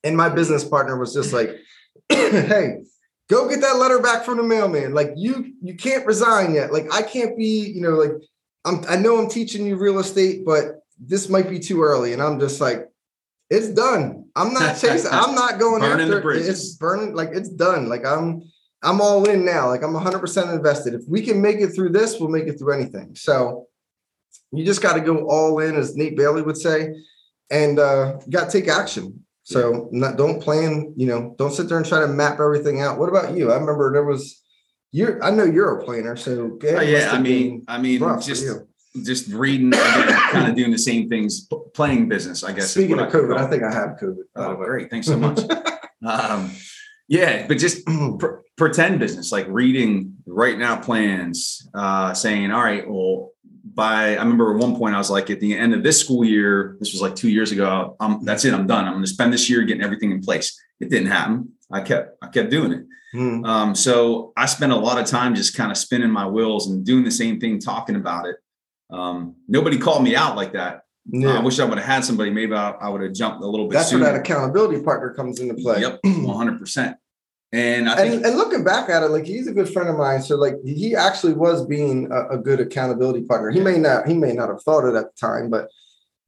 And 0.05 0.19
my 0.19 0.29
business 0.29 0.65
partner 0.65 0.99
was 0.99 1.15
just 1.15 1.33
like, 1.33 1.57
hey, 2.11 2.83
go 3.31 3.49
get 3.49 3.63
that 3.63 3.79
letter 3.79 4.01
back 4.01 4.27
from 4.27 4.37
the 4.37 4.43
mailman. 4.43 4.93
Like 4.93 5.13
you, 5.17 5.55
you 5.63 5.77
can't 5.77 6.05
resign 6.05 6.53
yet. 6.53 6.75
Like 6.75 6.93
I 6.93 7.01
can't 7.01 7.39
be, 7.39 7.73
you 7.75 7.81
know, 7.81 7.93
like 7.93 8.13
I'm 8.67 8.85
I 8.87 8.97
know 8.97 9.19
I'm 9.19 9.31
teaching 9.31 9.67
you 9.67 9.77
real 9.77 9.99
estate, 9.99 10.45
but 10.45 10.80
this 11.01 11.29
might 11.29 11.49
be 11.49 11.59
too 11.59 11.83
early. 11.83 12.13
And 12.13 12.23
I'm 12.23 12.39
just 12.39 12.61
like, 12.61 12.89
it's 13.49 13.69
done. 13.69 14.27
I'm 14.37 14.53
not 14.53 14.77
chasing. 14.81 15.11
I'm 15.13 15.35
not 15.35 15.59
going 15.59 15.81
burning 15.81 16.03
after 16.03 16.15
the 16.15 16.21
bridges. 16.21 16.49
It's 16.49 16.77
burning. 16.77 17.15
Like 17.15 17.31
it's 17.33 17.49
done. 17.49 17.89
Like 17.89 18.07
I'm, 18.07 18.43
I'm 18.83 19.01
all 19.01 19.29
in 19.29 19.45
now. 19.45 19.69
Like 19.69 19.83
I'm 19.83 19.93
100% 19.93 20.55
invested. 20.55 20.95
If 20.95 21.03
we 21.09 21.23
can 21.23 21.43
make 21.43 21.59
it 21.59 21.69
through 21.69 21.91
this, 21.91 22.19
we'll 22.19 22.31
make 22.31 22.47
it 22.47 22.59
through 22.59 22.75
anything. 22.75 23.15
So 23.15 23.67
you 24.53 24.65
just 24.65 24.83
got 24.83 24.95
to 24.95 25.01
go 25.01 25.29
all 25.29 25.59
in, 25.61 25.77
as 25.77 25.97
Nate 25.97 26.17
Bailey 26.17 26.43
would 26.43 26.57
say, 26.57 26.95
and 27.51 27.79
uh, 27.79 28.19
you 28.25 28.33
got 28.33 28.51
to 28.51 28.61
take 28.61 28.69
action. 28.69 29.25
So 29.43 29.89
not, 29.91 30.17
don't 30.17 30.41
plan. 30.41 30.95
You 30.97 31.07
know, 31.07 31.35
don't 31.39 31.53
sit 31.53 31.69
there 31.69 31.79
and 31.79 31.87
try 31.87 32.01
to 32.01 32.09
map 32.09 32.41
everything 32.41 32.81
out. 32.81 32.99
What 32.99 33.09
about 33.09 33.37
you? 33.37 33.51
I 33.51 33.57
remember 33.57 33.93
there 33.93 34.05
was. 34.05 34.41
You're. 34.93 35.23
I 35.23 35.31
know 35.31 35.45
you're 35.45 35.79
a 35.79 35.85
planner. 35.85 36.17
So 36.17 36.59
yeah, 36.63 36.81
yeah 36.83 37.11
I 37.13 37.19
mean, 37.21 37.65
I 37.67 37.79
mean, 37.79 38.01
just 38.21 38.47
just 39.05 39.29
reading, 39.29 39.69
again, 39.69 40.13
kind 40.31 40.49
of 40.49 40.55
doing 40.57 40.71
the 40.71 40.79
same 40.79 41.09
things, 41.09 41.49
playing 41.75 42.09
business, 42.09 42.43
I 42.45 42.53
guess. 42.53 42.71
Speaking 42.71 42.99
of 42.99 43.11
COVID, 43.11 43.37
I, 43.37 43.45
I 43.45 43.47
think 43.47 43.63
I 43.63 43.73
have 43.73 43.91
COVID. 44.01 44.23
Oh, 44.37 44.57
great. 44.57 44.91
Thanks 44.91 45.07
so 45.07 45.17
much. 45.17 45.41
um, 46.07 46.51
yeah, 47.09 47.47
but 47.47 47.59
just 47.59 47.85
pr- 48.19 48.41
pretend 48.57 49.01
business, 49.01 49.33
like 49.33 49.47
reading 49.49 50.15
right 50.27 50.59
now 50.59 50.77
plans, 50.77 51.69
uh, 51.75 52.15
saying, 52.15 52.51
all 52.51 52.63
right, 52.63 52.89
well, 52.89 53.31
by, 53.65 54.17
I 54.17 54.23
remember 54.23 54.55
at 54.55 54.61
one 54.61 54.77
point 54.77 54.95
I 54.95 54.99
was 54.99 55.11
like, 55.11 55.31
at 55.31 55.41
the 55.41 55.57
end 55.57 55.75
of 55.75 55.83
this 55.83 56.01
school 56.01 56.25
year, 56.25 56.77
this 56.81 56.93
was 56.93 57.03
like 57.03 57.15
two 57.15 57.31
years 57.31 57.53
ago, 57.53 57.97
um, 58.01 58.21
that's 58.25 58.45
it, 58.45 58.55
I'm 58.55 58.67
done. 58.67 58.87
I'm 58.87 58.93
going 58.93 59.05
to 59.05 59.11
spend 59.11 59.33
this 59.33 59.49
year 59.49 59.63
getting 59.63 59.83
everything 59.83 60.11
in 60.11 60.21
place. 60.21 60.61
It 60.81 60.91
didn't 60.91 61.09
happen. 61.09 61.53
I 61.71 61.81
kept, 61.81 62.17
I 62.23 62.29
kept 62.29 62.51
doing 62.51 62.73
it. 62.73 62.85
Hmm. 63.13 63.45
Um, 63.45 63.75
so 63.75 64.33
I 64.37 64.47
spent 64.47 64.73
a 64.73 64.77
lot 64.77 64.99
of 64.99 65.07
time 65.07 65.35
just 65.35 65.57
kind 65.57 65.71
of 65.71 65.77
spinning 65.77 66.11
my 66.11 66.27
wheels 66.27 66.69
and 66.69 66.85
doing 66.85 67.05
the 67.05 67.11
same 67.11 67.41
thing, 67.41 67.59
talking 67.59 67.97
about 67.97 68.27
it. 68.27 68.37
Um, 68.93 69.37
nobody 69.49 69.79
called 69.79 70.03
me 70.03 70.17
out 70.17 70.37
like 70.37 70.53
that. 70.53 70.83
Yeah. 71.07 71.31
Uh, 71.31 71.41
I 71.41 71.43
wish 71.43 71.59
I 71.59 71.65
would 71.65 71.79
have 71.79 71.87
had 71.87 72.05
somebody. 72.05 72.31
Maybe 72.31 72.55
I, 72.55 72.71
I 72.71 72.89
would 72.89 73.03
have 73.03 73.13
jumped 73.13 73.43
a 73.43 73.47
little 73.47 73.69
bit. 73.69 73.75
That's 73.75 73.91
sooner. 73.91 74.05
where 74.05 74.13
that 74.13 74.21
accountability 74.21 74.83
partner 74.83 75.15
comes 75.15 75.41
into 75.41 75.55
play. 75.55 75.81
Yep, 75.81 76.01
one 76.05 76.37
hundred 76.37 76.59
percent. 76.59 76.97
And 77.53 77.91
I 77.91 77.97
think, 77.97 78.15
and, 78.15 78.27
and, 78.27 78.37
looking 78.37 78.63
back 78.63 78.89
at 78.91 79.03
it, 79.03 79.09
like 79.09 79.27
he's 79.27 79.49
a 79.49 79.53
good 79.53 79.69
friend 79.69 79.89
of 79.89 79.97
mine. 79.97 80.23
So 80.23 80.37
like 80.37 80.55
he 80.65 80.95
actually 80.95 81.33
was 81.33 81.67
being 81.67 82.09
a, 82.13 82.37
a 82.37 82.39
good 82.39 82.61
accountability 82.61 83.23
partner. 83.23 83.51
He 83.51 83.59
may 83.59 83.77
not 83.77 84.07
he 84.07 84.15
may 84.15 84.33
not 84.33 84.51
have 84.51 84.63
thought 84.63 84.89
it 84.89 84.95
at 84.95 85.07
the 85.07 85.17
time, 85.21 85.51
but 85.51 85.69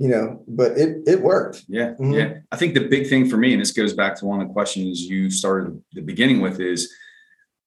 you 0.00 0.08
know, 0.08 0.42
but 0.48 0.72
it 0.72 1.02
it 1.06 1.22
worked. 1.22 1.62
Yeah, 1.68 1.90
mm-hmm. 1.90 2.12
yeah. 2.12 2.34
I 2.50 2.56
think 2.56 2.74
the 2.74 2.88
big 2.88 3.08
thing 3.08 3.28
for 3.28 3.36
me, 3.36 3.52
and 3.52 3.62
this 3.62 3.70
goes 3.70 3.92
back 3.92 4.16
to 4.16 4.26
one 4.26 4.40
of 4.40 4.48
the 4.48 4.52
questions 4.52 5.02
you 5.02 5.30
started 5.30 5.80
the 5.92 6.00
beginning 6.00 6.40
with, 6.40 6.60
is 6.60 6.92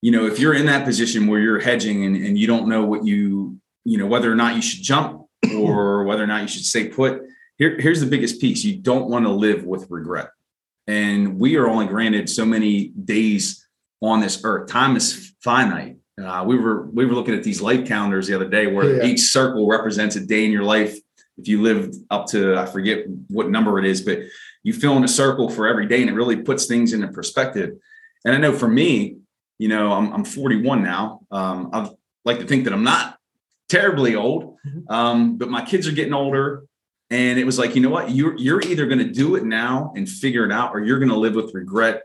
you 0.02 0.12
know 0.12 0.26
if 0.26 0.38
you're 0.38 0.54
in 0.54 0.66
that 0.66 0.84
position 0.84 1.28
where 1.28 1.40
you're 1.40 1.62
hedging 1.62 2.04
and, 2.04 2.18
and 2.18 2.38
you 2.38 2.48
don't 2.48 2.68
know 2.68 2.84
what 2.84 3.06
you 3.06 3.45
you 3.86 3.98
know 3.98 4.08
whether 4.08 4.30
or 4.30 4.36
not 4.36 4.56
you 4.56 4.62
should 4.62 4.84
jump 4.84 5.26
or 5.56 6.04
whether 6.04 6.24
or 6.24 6.28
not 6.28 6.42
you 6.42 6.48
should 6.48 6.66
stay 6.66 6.90
put. 6.90 7.22
Here, 7.58 7.80
here's 7.80 8.02
the 8.02 8.08
biggest 8.08 8.42
piece. 8.42 8.66
You 8.66 8.78
don't 8.78 9.10
want 9.10 9.26
to 9.26 9.32
live 9.32 9.64
with 9.64 9.90
regret. 9.90 10.32
And 10.88 11.40
we 11.40 11.56
are 11.56 11.68
only 11.68 11.88
granted 11.88 12.30
so 12.30 12.46
many 12.46 12.90
days 12.90 13.66
on 14.02 14.20
this 14.20 14.42
earth. 14.44 14.70
Time 14.70 14.98
is 14.98 15.34
finite. 15.42 15.98
Uh, 16.22 16.44
we 16.46 16.58
were 16.58 16.84
we 16.92 17.06
were 17.06 17.14
looking 17.14 17.34
at 17.34 17.44
these 17.44 17.62
life 17.62 17.88
calendars 17.88 18.28
the 18.28 18.36
other 18.36 18.48
day 18.48 18.68
where 18.68 18.98
yeah. 18.98 19.06
each 19.06 19.22
circle 19.22 19.68
represents 19.68 20.16
a 20.16 20.26
day 20.26 20.46
in 20.46 20.52
your 20.52 20.64
life. 20.64 20.98
If 21.38 21.50
you 21.50 21.62
lived 21.62 21.96
up 22.10 22.28
to 22.28 22.56
i 22.58 22.66
forget 22.66 23.06
what 23.28 23.50
number 23.50 23.78
it 23.78 23.86
is 23.86 24.00
but 24.00 24.20
you 24.64 24.72
fill 24.72 24.96
in 24.96 25.04
a 25.04 25.08
circle 25.10 25.50
for 25.50 25.68
every 25.68 25.86
day 25.86 26.00
and 26.00 26.10
it 26.10 26.14
really 26.14 26.38
puts 26.38 26.66
things 26.66 26.94
into 26.94 27.10
perspective. 27.10 27.72
And 28.24 28.34
i 28.34 28.38
know 28.38 28.54
for 28.54 28.70
me 28.70 29.18
you 29.58 29.68
know 29.68 29.92
i'm, 29.92 30.14
I'm 30.14 30.24
41 30.24 30.82
now. 30.82 31.20
Um, 31.32 31.70
i 31.74 31.90
like 32.24 32.40
to 32.40 32.46
think 32.46 32.64
that 32.64 32.72
i'm 32.72 32.86
not 32.86 33.18
terribly 33.70 34.16
old. 34.16 34.58
Mm-hmm. 34.66 34.92
Um, 34.92 35.38
but 35.38 35.50
my 35.50 35.64
kids 35.64 35.88
are 35.88 35.92
getting 35.92 36.14
older. 36.14 36.66
And 37.12 37.38
it 37.38 37.46
was 37.46 37.60
like, 37.60 37.76
you 37.76 37.82
know 37.82 37.90
what? 37.90 38.10
You're 38.10 38.36
you're 38.36 38.62
either 38.62 38.88
going 38.88 39.00
to 39.00 39.12
do 39.12 39.36
it 39.36 39.44
now 39.44 39.94
and 39.96 40.10
figure 40.10 40.44
it 40.44 40.52
out, 40.52 40.72
or 40.74 40.80
you're 40.80 40.98
going 40.98 41.10
to 41.10 41.18
live 41.18 41.36
with 41.36 41.54
regret. 41.54 42.02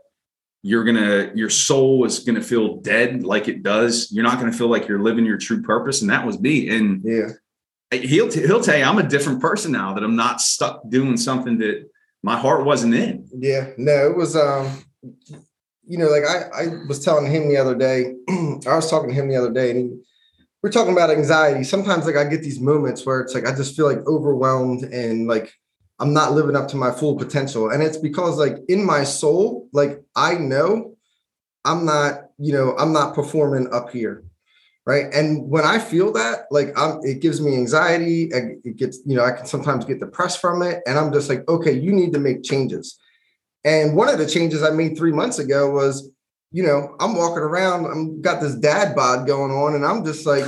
You're 0.63 0.83
gonna 0.83 1.31
your 1.33 1.49
soul 1.49 2.05
is 2.05 2.19
going 2.19 2.35
to 2.35 2.43
feel 2.43 2.77
dead 2.77 3.23
like 3.23 3.47
it 3.47 3.63
does. 3.63 4.11
You're 4.11 4.23
not 4.23 4.39
going 4.39 4.51
to 4.51 4.57
feel 4.57 4.67
like 4.67 4.87
you're 4.87 5.01
living 5.01 5.25
your 5.25 5.39
true 5.39 5.63
purpose. 5.63 6.01
And 6.01 6.11
that 6.11 6.23
was 6.23 6.39
me. 6.39 6.69
And 6.69 7.01
yeah, 7.03 7.29
he'll 7.91 8.29
t- 8.29 8.45
he'll 8.45 8.61
tell 8.61 8.77
you 8.77 8.83
I'm 8.83 8.99
a 8.99 9.07
different 9.07 9.41
person 9.41 9.71
now 9.71 9.95
that 9.95 10.03
I'm 10.03 10.15
not 10.15 10.39
stuck 10.39 10.87
doing 10.87 11.17
something 11.17 11.57
that 11.57 11.89
my 12.21 12.37
heart 12.37 12.63
wasn't 12.63 12.93
in. 12.93 13.27
Yeah, 13.33 13.71
no, 13.77 14.07
it 14.07 14.15
was 14.15 14.35
um, 14.35 14.83
you 15.87 15.97
know, 15.97 16.07
like 16.09 16.23
I 16.23 16.63
I 16.63 16.67
was 16.87 17.03
telling 17.03 17.31
him 17.31 17.49
the 17.49 17.57
other 17.57 17.75
day. 17.75 18.13
I 18.29 18.75
was 18.75 18.89
talking 18.89 19.09
to 19.09 19.15
him 19.15 19.29
the 19.29 19.35
other 19.35 19.51
day, 19.51 19.71
and 19.71 19.79
he 19.79 19.99
we're 20.63 20.71
talking 20.71 20.93
about 20.93 21.09
anxiety. 21.09 21.63
Sometimes 21.63 22.05
like 22.05 22.15
I 22.15 22.25
get 22.25 22.43
these 22.43 22.59
moments 22.59 23.05
where 23.05 23.19
it's 23.19 23.33
like 23.33 23.47
I 23.47 23.55
just 23.55 23.75
feel 23.75 23.87
like 23.87 24.05
overwhelmed 24.07 24.83
and 24.83 25.27
like 25.27 25.53
I'm 25.99 26.13
not 26.13 26.33
living 26.33 26.55
up 26.55 26.67
to 26.69 26.77
my 26.77 26.91
full 26.91 27.15
potential. 27.15 27.69
And 27.69 27.81
it's 27.81 27.97
because 27.97 28.37
like 28.37 28.57
in 28.67 28.85
my 28.85 29.03
soul, 29.03 29.67
like 29.73 30.01
I 30.15 30.35
know 30.35 30.95
I'm 31.65 31.85
not, 31.85 32.25
you 32.37 32.53
know, 32.53 32.75
I'm 32.77 32.93
not 32.93 33.15
performing 33.15 33.71
up 33.73 33.91
here. 33.91 34.23
Right. 34.85 35.13
And 35.13 35.47
when 35.47 35.63
I 35.63 35.77
feel 35.77 36.11
that, 36.13 36.45
like 36.49 36.73
I'm 36.75 36.99
it 37.03 37.21
gives 37.21 37.39
me 37.39 37.55
anxiety. 37.55 38.29
It 38.31 38.77
gets, 38.77 38.99
you 39.05 39.15
know, 39.15 39.23
I 39.23 39.31
can 39.31 39.45
sometimes 39.45 39.85
get 39.85 39.99
depressed 39.99 40.41
from 40.41 40.63
it. 40.63 40.81
And 40.87 40.97
I'm 40.97 41.13
just 41.13 41.29
like, 41.29 41.47
okay, 41.47 41.71
you 41.71 41.91
need 41.91 42.13
to 42.13 42.19
make 42.19 42.43
changes. 42.43 42.99
And 43.63 43.95
one 43.95 44.09
of 44.09 44.17
the 44.17 44.25
changes 44.25 44.63
I 44.63 44.71
made 44.71 44.97
three 44.97 45.11
months 45.11 45.37
ago 45.37 45.69
was 45.69 46.09
you 46.51 46.63
know, 46.63 46.95
I'm 46.99 47.15
walking 47.15 47.37
around, 47.43 47.85
I'm 47.85 48.21
got 48.21 48.41
this 48.41 48.55
dad 48.55 48.95
bod 48.95 49.25
going 49.27 49.51
on, 49.51 49.75
and 49.75 49.85
I'm 49.85 50.03
just 50.05 50.25
like, 50.25 50.45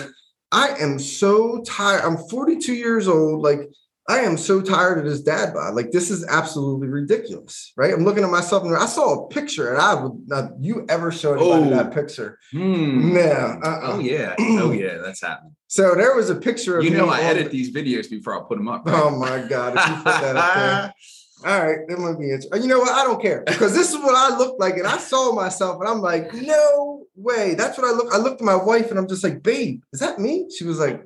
I 0.52 0.70
am 0.80 1.00
so 1.00 1.62
tired. 1.66 2.02
I'm 2.04 2.18
42 2.30 2.74
years 2.74 3.08
old. 3.08 3.42
Like, 3.42 3.62
I 4.10 4.20
am 4.20 4.36
so 4.38 4.62
tired 4.62 4.98
of 5.00 5.06
this 5.06 5.22
dad 5.22 5.54
bod. 5.54 5.76
Like, 5.76 5.92
this 5.92 6.12
is 6.12 6.26
absolutely 6.28 6.90
ridiculous, 6.90 7.72
right? 7.78 7.94
I'm 7.94 8.04
looking 8.04 8.24
at 8.26 8.30
myself 8.30 8.64
and 8.66 8.76
I 8.76 8.86
saw 8.86 9.24
a 9.26 9.28
picture, 9.30 9.72
and 9.72 9.82
I 9.82 9.94
would 9.96 10.28
not 10.28 10.52
you 10.60 10.86
ever 10.90 11.10
show 11.12 11.34
anybody 11.36 11.68
Oh. 11.68 11.70
that 11.70 11.94
picture. 11.94 12.38
Hmm. 12.52 13.14
No. 13.14 13.22
uh-uh. 13.22 13.80
Oh 13.84 14.00
yeah. 14.00 14.36
Oh 14.38 14.72
yeah. 14.84 14.98
That's 14.98 15.22
happening. 15.22 15.56
So 15.68 15.96
there 15.96 16.16
was 16.16 16.30
a 16.30 16.36
picture 16.36 16.78
of 16.78 16.84
You 16.84 16.92
know, 16.92 17.08
me 17.08 17.14
I 17.14 17.22
edit 17.22 17.46
the- 17.46 17.52
these 17.64 17.72
videos 17.74 18.10
before 18.10 18.38
I 18.38 18.46
put 18.48 18.58
them 18.58 18.68
up. 18.68 18.84
Oh 18.88 19.10
my 19.18 19.48
God. 19.48 19.76
If 19.78 19.88
you 19.88 19.96
put 19.96 20.04
that 20.04 20.36
up 20.36 20.54
there. 20.56 20.94
All 21.46 21.66
right, 21.66 21.80
that 21.88 22.00
might 22.00 22.18
be 22.18 22.32
interesting. 22.32 22.62
You 22.62 22.70
know 22.70 22.80
what? 22.80 22.94
I 22.94 23.04
don't 23.04 23.22
care 23.22 23.44
because 23.46 23.74
this 23.74 23.92
is 23.92 23.98
what 23.98 24.16
I 24.16 24.38
look 24.38 24.58
like, 24.60 24.78
and 24.78 24.88
I 24.88 24.98
saw 24.98 25.34
myself, 25.34 25.82
and 25.82 25.90
I'm 25.90 26.02
like, 26.02 26.34
no 26.34 27.04
way. 27.16 27.54
That's 27.56 27.78
what 27.78 27.88
I 27.88 27.92
look. 27.92 28.14
I 28.14 28.18
looked 28.18 28.42
at 28.42 28.46
my 28.46 28.56
wife, 28.56 28.90
and 28.90 28.98
I'm 28.98 29.08
just 29.08 29.24
like, 29.24 29.44
babe, 29.44 29.82
is 29.92 30.00
that 30.00 30.20
me? 30.20 30.48
She 30.58 30.64
was 30.64 30.80
like, 30.80 31.04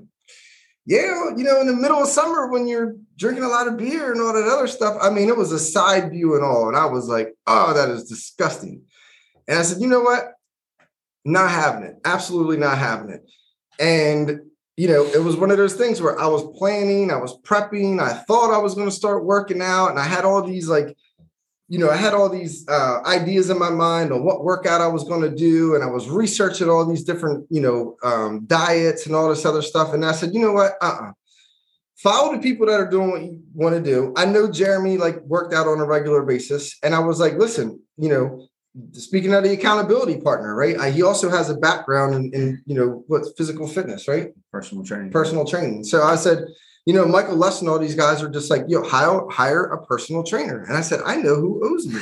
yeah. 0.86 1.32
You 1.36 1.44
know, 1.44 1.60
in 1.60 1.68
the 1.68 1.74
middle 1.74 2.02
of 2.02 2.08
summer 2.08 2.48
when 2.48 2.68
you're 2.68 2.96
drinking 3.18 3.44
a 3.44 3.50
lot 3.50 3.68
of 3.68 3.78
beer 3.78 4.12
and 4.12 4.22
all 4.22 4.34
that 4.34 4.48
other 4.48 4.68
stuff. 4.68 4.98
I 5.02 5.10
mean, 5.10 5.28
it 5.28 5.38
was 5.38 5.52
a 5.52 5.60
side 5.60 6.12
view 6.12 6.36
and 6.36 6.44
all, 6.44 6.68
and 6.68 6.78
I 6.78 6.86
was 6.86 7.08
like, 7.08 7.34
oh, 7.48 7.74
that 7.74 7.90
is 7.90 8.04
disgusting. 8.04 8.84
And 9.48 9.58
I 9.58 9.64
said, 9.64 9.82
you 9.82 9.88
know 9.88 10.02
what? 10.02 10.34
Not 11.26 11.50
having 11.50 11.84
it. 11.84 11.96
Absolutely 12.06 12.58
not 12.58 12.78
having 12.78 13.10
it. 13.10 13.30
And 13.80 14.42
you 14.78 14.88
know, 14.88 15.06
it 15.08 15.24
was 15.24 15.36
one 15.36 15.50
of 15.50 15.58
those 15.58 15.74
things 15.74 16.02
where 16.02 16.20
I 16.20 16.28
was 16.28 16.56
planning, 16.56 17.12
I 17.12 17.18
was 17.18 17.36
prepping, 17.42 18.00
I 18.00 18.14
thought 18.14 18.54
I 18.54 18.60
was 18.60 18.76
going 18.76 18.88
to 18.88 18.96
start 18.96 19.26
working 19.26 19.60
out, 19.60 19.90
and 19.90 20.00
I 20.00 20.04
had 20.04 20.24
all 20.24 20.44
these 20.44 20.70
like, 20.70 20.96
you 21.68 21.80
know, 21.80 21.90
I 21.90 21.98
had 21.98 22.14
all 22.14 22.30
these 22.30 22.66
uh, 22.70 23.02
ideas 23.04 23.50
in 23.50 23.58
my 23.58 23.72
mind 23.72 24.14
on 24.14 24.24
what 24.24 24.44
workout 24.44 24.80
I 24.80 24.88
was 24.88 25.04
going 25.04 25.24
to 25.24 25.36
do, 25.36 25.74
and 25.74 25.84
I 25.84 25.88
was 25.88 26.08
researching 26.08 26.70
all 26.70 26.86
these 26.86 27.04
different, 27.04 27.48
you 27.50 27.60
know, 27.60 27.98
um, 28.04 28.46
diets 28.46 29.08
and 29.08 29.16
all 29.16 29.28
this 29.30 29.46
other 29.46 29.64
stuff. 29.64 29.94
And 29.94 30.06
I 30.06 30.12
said, 30.12 30.34
you 30.34 30.40
know 30.42 30.54
what, 30.54 30.74
uh, 30.80 30.98
uh 31.02 31.12
follow 31.98 32.36
the 32.36 32.42
people 32.42 32.68
that 32.68 32.80
are 32.80 32.90
doing 32.90 33.10
what 33.10 33.22
you 33.24 33.42
want 33.56 33.76
to 33.76 33.82
do. 33.82 34.14
I 34.16 34.26
know 34.26 34.50
Jeremy 34.50 34.98
like 34.98 35.20
worked 35.22 35.56
out 35.56 35.68
on 35.68 35.80
a 35.80 35.86
regular 35.86 36.22
basis, 36.22 36.78
and 36.84 36.94
I 36.94 37.00
was 37.00 37.20
like, 37.20 37.34
listen, 37.34 37.82
you 37.98 38.10
know, 38.10 38.48
speaking 38.92 39.34
of 39.34 39.44
the 39.44 39.54
accountability 39.54 40.20
partner, 40.22 40.56
right? 40.56 40.78
I, 40.80 40.92
he 40.92 41.02
also 41.04 41.30
has 41.30 41.50
a 41.50 41.56
background 41.56 42.16
in, 42.16 42.34
in 42.34 42.64
you 42.66 42.76
know 42.76 43.04
what 43.08 43.26
physical 43.38 43.68
fitness, 43.68 44.08
right? 44.08 44.32
Personal 44.52 44.84
training. 44.84 45.12
personal 45.12 45.46
training. 45.46 45.84
So 45.84 46.04
I 46.04 46.16
said, 46.16 46.46
you 46.88 46.94
know, 46.94 47.06
Michael 47.06 47.36
Lush 47.36 47.60
and 47.60 47.70
all 47.70 47.80
these 47.80 47.96
guys 47.96 48.24
are 48.24 48.30
just 48.30 48.50
like, 48.50 48.64
yo, 48.70 48.82
hire, 48.82 49.20
hire 49.30 49.66
a 49.66 49.86
personal 49.86 50.24
trainer. 50.24 50.64
And 50.64 50.78
I 50.78 50.80
said, 50.80 51.02
I 51.06 51.18
know 51.18 51.36
who 51.36 51.62
owes 51.66 51.86
me. 51.86 52.00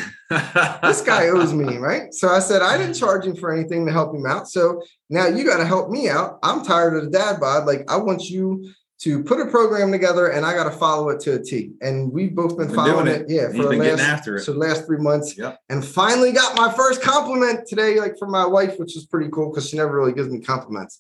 This 0.84 1.02
guy 1.02 1.28
owes 1.30 1.54
me, 1.54 1.78
right? 1.78 2.14
So 2.14 2.30
I 2.30 2.38
said, 2.38 2.62
I 2.62 2.78
didn't 2.78 2.94
mm. 2.94 3.00
charge 3.00 3.26
him 3.26 3.36
for 3.36 3.52
anything 3.52 3.88
to 3.88 3.92
help 3.92 4.14
him 4.14 4.28
out. 4.28 4.48
So 4.48 4.84
now 5.10 5.26
you 5.26 5.44
got 5.44 5.58
to 5.58 5.66
help 5.66 5.90
me 5.90 6.08
out. 6.08 6.38
I'm 6.44 6.64
tired 6.64 6.96
of 6.96 7.06
the 7.06 7.10
dad 7.10 7.40
bod. 7.40 7.66
Like, 7.66 7.90
I 7.90 7.98
want 7.98 8.30
you 8.30 8.72
to 9.06 9.24
put 9.24 9.40
a 9.40 9.46
program 9.46 9.92
together 9.92 10.28
and 10.32 10.44
I 10.46 10.54
got 10.56 10.64
to 10.64 10.72
follow 10.72 11.10
it 11.10 11.20
to 11.22 11.36
a 11.36 11.40
T. 11.40 11.72
And 11.82 12.12
we've 12.12 12.34
both 12.36 12.58
been 12.58 12.74
following 12.74 13.06
doing 13.06 13.22
it. 13.22 13.26
Yeah. 13.30 13.50
For 13.50 13.70
the 13.70 13.78
last, 13.78 14.00
after 14.02 14.38
it. 14.38 14.42
so 14.44 14.52
the 14.54 14.58
last 14.58 14.86
three 14.88 14.98
months. 14.98 15.38
Yep. 15.38 15.60
And 15.70 15.86
finally 15.86 16.32
got 16.32 16.58
my 16.58 16.72
first 16.74 17.04
compliment 17.04 17.68
today, 17.68 18.00
like 18.00 18.18
from 18.18 18.32
my 18.32 18.48
wife, 18.48 18.80
which 18.80 18.98
is 18.98 19.06
pretty 19.06 19.30
cool 19.32 19.52
because 19.52 19.70
she 19.70 19.78
never 19.78 19.96
really 19.96 20.12
gives 20.14 20.30
me 20.30 20.40
compliments. 20.40 21.00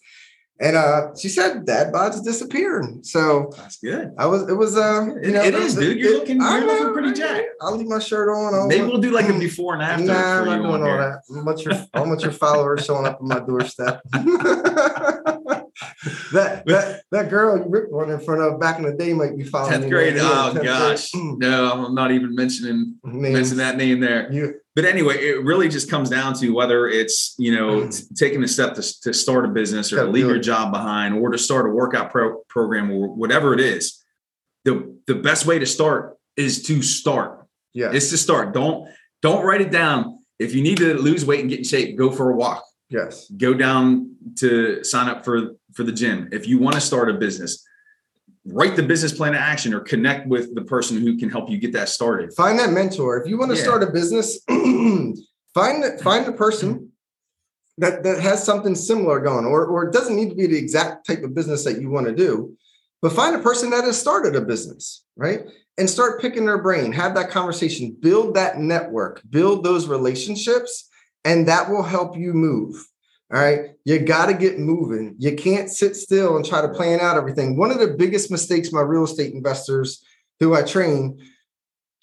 And 0.61 0.77
uh, 0.77 1.15
she 1.19 1.27
said 1.29 1.65
dad 1.65 1.91
bod's 1.91 2.21
disappearing. 2.21 2.99
So 3.03 3.51
That's 3.57 3.77
good. 3.77 4.11
I 4.17 4.25
was, 4.27 4.47
it 4.47 4.53
was, 4.53 4.77
uh, 4.77 5.07
It- 5.21 5.33
it 5.35 5.53
is, 5.55 5.75
dude. 5.75 5.97
You're 5.97 6.19
looking- 6.19 6.41
I 6.41 6.59
you're 6.59 6.67
looking 6.67 6.93
pretty 6.93 7.13
jacked. 7.19 7.47
I'll 7.59 7.75
leave 7.75 7.87
my 7.87 7.99
shirt 7.99 8.29
on. 8.29 8.53
I'll- 8.53 8.67
Maybe 8.67 8.85
we'll 8.85 9.01
do 9.01 9.11
like 9.11 9.27
a 9.27 9.37
before 9.37 9.73
and 9.73 9.81
after 9.83 10.05
Nah, 10.05 10.13
I'm 10.13 10.45
not 10.45 10.57
doing 10.61 10.81
all 10.81 10.85
here. 10.87 10.97
that. 10.97 11.37
I 11.37 11.43
want 11.43 11.65
your, 11.65 11.73
I 11.93 11.99
want 12.01 12.21
your 12.21 12.31
followers 12.31 12.85
showing 12.85 13.05
up 13.07 13.19
on 13.19 13.27
my 13.27 13.39
doorstep. 13.39 14.01
that 16.33 16.63
that 16.67 17.01
that 17.11 17.29
girl 17.29 17.57
you 17.57 17.65
ripped 17.67 17.91
one 17.91 18.09
in 18.09 18.19
front 18.19 18.41
of 18.41 18.59
back 18.59 18.77
in 18.77 18.85
the 18.85 18.93
day 18.93 19.13
might 19.13 19.37
be 19.37 19.43
following 19.43 19.71
Tenth 19.71 19.89
grade. 19.89 20.15
Oh 20.17 20.21
10th 20.49 20.53
grade. 20.53 20.65
gosh. 20.65 21.11
Mm, 21.11 21.37
No, 21.39 21.71
I'm 21.85 21.95
not 21.95 22.11
even 22.11 22.33
mentioning 22.35 22.95
names. 23.03 23.33
mention 23.33 23.57
that 23.57 23.77
name 23.77 23.99
there. 23.99 24.31
You 24.31 24.55
But 24.75 24.85
anyway, 24.85 25.15
it 25.17 25.43
really 25.43 25.67
just 25.69 25.89
comes 25.89 26.09
down 26.09 26.33
to 26.35 26.49
whether 26.51 26.87
it's 26.87 27.35
you 27.37 27.53
know 27.55 27.87
t- 27.89 28.03
taking 28.15 28.43
a 28.43 28.47
step 28.47 28.75
to, 28.75 29.01
to 29.01 29.13
start 29.13 29.45
a 29.45 29.49
business 29.49 29.91
or 29.91 29.97
to 29.97 30.05
leave 30.05 30.27
your 30.27 30.39
job 30.39 30.71
behind 30.71 31.15
or 31.15 31.29
to 31.31 31.37
start 31.37 31.65
a 31.65 31.69
workout 31.69 32.11
pro- 32.11 32.39
program 32.47 32.91
or 32.91 33.07
whatever 33.13 33.53
it 33.53 33.59
is. 33.59 34.03
The 34.63 34.97
the 35.07 35.15
best 35.15 35.45
way 35.45 35.59
to 35.59 35.65
start 35.65 36.17
is 36.37 36.63
to 36.63 36.81
start. 36.81 37.45
yeah. 37.73 37.91
It's 37.93 38.09
to 38.09 38.17
start. 38.17 38.53
Don't 38.53 38.89
don't 39.21 39.45
write 39.45 39.61
it 39.61 39.71
down. 39.71 40.19
If 40.39 40.53
you 40.53 40.61
need 40.63 40.77
to 40.79 40.93
lose 40.95 41.25
weight 41.25 41.39
and 41.39 41.49
get 41.49 41.59
in 41.59 41.65
shape, 41.65 41.97
go 41.97 42.11
for 42.11 42.31
a 42.31 42.35
walk. 42.35 42.63
yes. 42.89 43.29
Go 43.37 43.53
down 43.53 44.15
to 44.37 44.83
sign 44.83 45.07
up 45.07 45.23
for 45.23 45.51
for 45.75 45.83
the 45.83 45.91
gym. 45.91 46.29
If 46.31 46.47
you 46.47 46.57
want 46.57 46.75
to 46.75 46.81
start 46.81 47.09
a 47.09 47.13
business, 47.13 47.63
write 48.45 48.75
the 48.75 48.83
business 48.83 49.11
plan 49.13 49.33
of 49.33 49.41
action 49.41 49.73
or 49.73 49.81
connect 49.81 50.27
with 50.27 50.55
the 50.55 50.63
person 50.63 50.99
who 51.01 51.17
can 51.17 51.29
help 51.29 51.49
you 51.49 51.57
get 51.57 51.73
that 51.73 51.89
started. 51.89 52.33
Find 52.33 52.57
that 52.59 52.71
mentor. 52.71 53.21
If 53.21 53.29
you 53.29 53.37
want 53.37 53.51
to 53.51 53.57
Yeah. 53.57 53.63
start 53.63 53.83
a 53.83 53.91
business, 53.91 54.39
find 55.53 55.99
find 56.01 56.27
a 56.27 56.31
person 56.31 56.73
mm-hmm. 56.73 56.85
that 57.79 58.03
that 58.03 58.19
has 58.19 58.43
something 58.43 58.73
similar 58.75 59.19
going, 59.19 59.45
or 59.45 59.65
or 59.65 59.87
it 59.87 59.93
doesn't 59.93 60.15
need 60.15 60.29
to 60.29 60.35
be 60.35 60.47
the 60.47 60.57
exact 60.57 61.05
type 61.05 61.23
of 61.23 61.35
business 61.35 61.63
that 61.65 61.81
you 61.81 61.89
want 61.89 62.07
to 62.07 62.15
do, 62.15 62.55
but 63.01 63.11
find 63.11 63.35
a 63.35 63.39
person 63.39 63.69
that 63.71 63.83
has 63.83 63.99
started 63.99 64.35
a 64.35 64.41
business, 64.41 65.03
right? 65.15 65.41
And 65.77 65.89
start 65.89 66.21
picking 66.21 66.45
their 66.45 66.61
brain, 66.61 66.93
have 66.93 67.15
that 67.15 67.31
conversation, 67.31 67.97
build 67.99 68.35
that 68.35 68.59
network, 68.59 69.21
build 69.29 69.65
those 69.65 69.87
relationships, 69.87 70.89
and 71.25 71.47
that 71.49 71.69
will 71.69 71.83
help 71.83 72.15
you 72.17 72.31
move. 72.33 72.87
All 73.33 73.41
right. 73.41 73.71
You 73.85 73.99
got 73.99 74.27
to 74.27 74.33
get 74.33 74.59
moving. 74.59 75.15
You 75.17 75.35
can't 75.35 75.69
sit 75.69 75.95
still 75.95 76.35
and 76.35 76.45
try 76.45 76.61
to 76.61 76.69
plan 76.69 76.99
out 76.99 77.17
everything. 77.17 77.57
One 77.57 77.71
of 77.71 77.79
the 77.79 77.95
biggest 77.97 78.29
mistakes 78.29 78.71
my 78.71 78.81
real 78.81 79.03
estate 79.03 79.33
investors 79.33 80.03
who 80.39 80.53
I 80.53 80.61
train, 80.61 81.19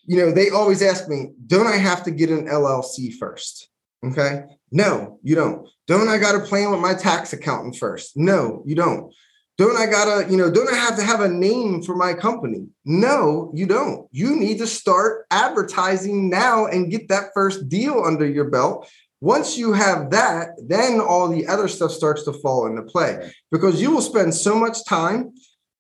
you 0.04 0.16
know, 0.16 0.32
they 0.32 0.50
always 0.50 0.82
ask 0.82 1.08
me, 1.08 1.30
don't 1.46 1.66
I 1.66 1.76
have 1.76 2.02
to 2.04 2.10
get 2.10 2.30
an 2.30 2.48
LLC 2.48 3.14
first? 3.14 3.68
Okay. 4.04 4.44
No, 4.72 5.20
you 5.22 5.36
don't. 5.36 5.68
Don't 5.86 6.08
I 6.08 6.18
got 6.18 6.32
to 6.32 6.40
plan 6.40 6.70
with 6.70 6.80
my 6.80 6.94
tax 6.94 7.32
accountant 7.32 7.76
first? 7.76 8.16
No, 8.16 8.62
you 8.66 8.74
don't. 8.74 9.12
Don't 9.58 9.76
I 9.76 9.86
gotta, 9.86 10.30
you 10.30 10.38
know, 10.38 10.50
don't 10.50 10.72
I 10.72 10.76
have 10.76 10.96
to 10.96 11.04
have 11.04 11.20
a 11.20 11.28
name 11.28 11.82
for 11.82 11.94
my 11.94 12.14
company? 12.14 12.66
No, 12.84 13.52
you 13.54 13.66
don't. 13.66 14.08
You 14.10 14.34
need 14.34 14.58
to 14.58 14.66
start 14.66 15.26
advertising 15.30 16.30
now 16.30 16.66
and 16.66 16.90
get 16.90 17.08
that 17.08 17.30
first 17.34 17.68
deal 17.68 18.02
under 18.02 18.26
your 18.26 18.48
belt. 18.48 18.88
Once 19.22 19.56
you 19.56 19.72
have 19.72 20.10
that, 20.10 20.48
then 20.66 21.00
all 21.00 21.28
the 21.28 21.46
other 21.46 21.68
stuff 21.68 21.92
starts 21.92 22.24
to 22.24 22.32
fall 22.32 22.66
into 22.66 22.82
play. 22.82 23.32
Because 23.52 23.80
you 23.80 23.92
will 23.92 24.02
spend 24.02 24.34
so 24.34 24.56
much 24.56 24.84
time 24.84 25.32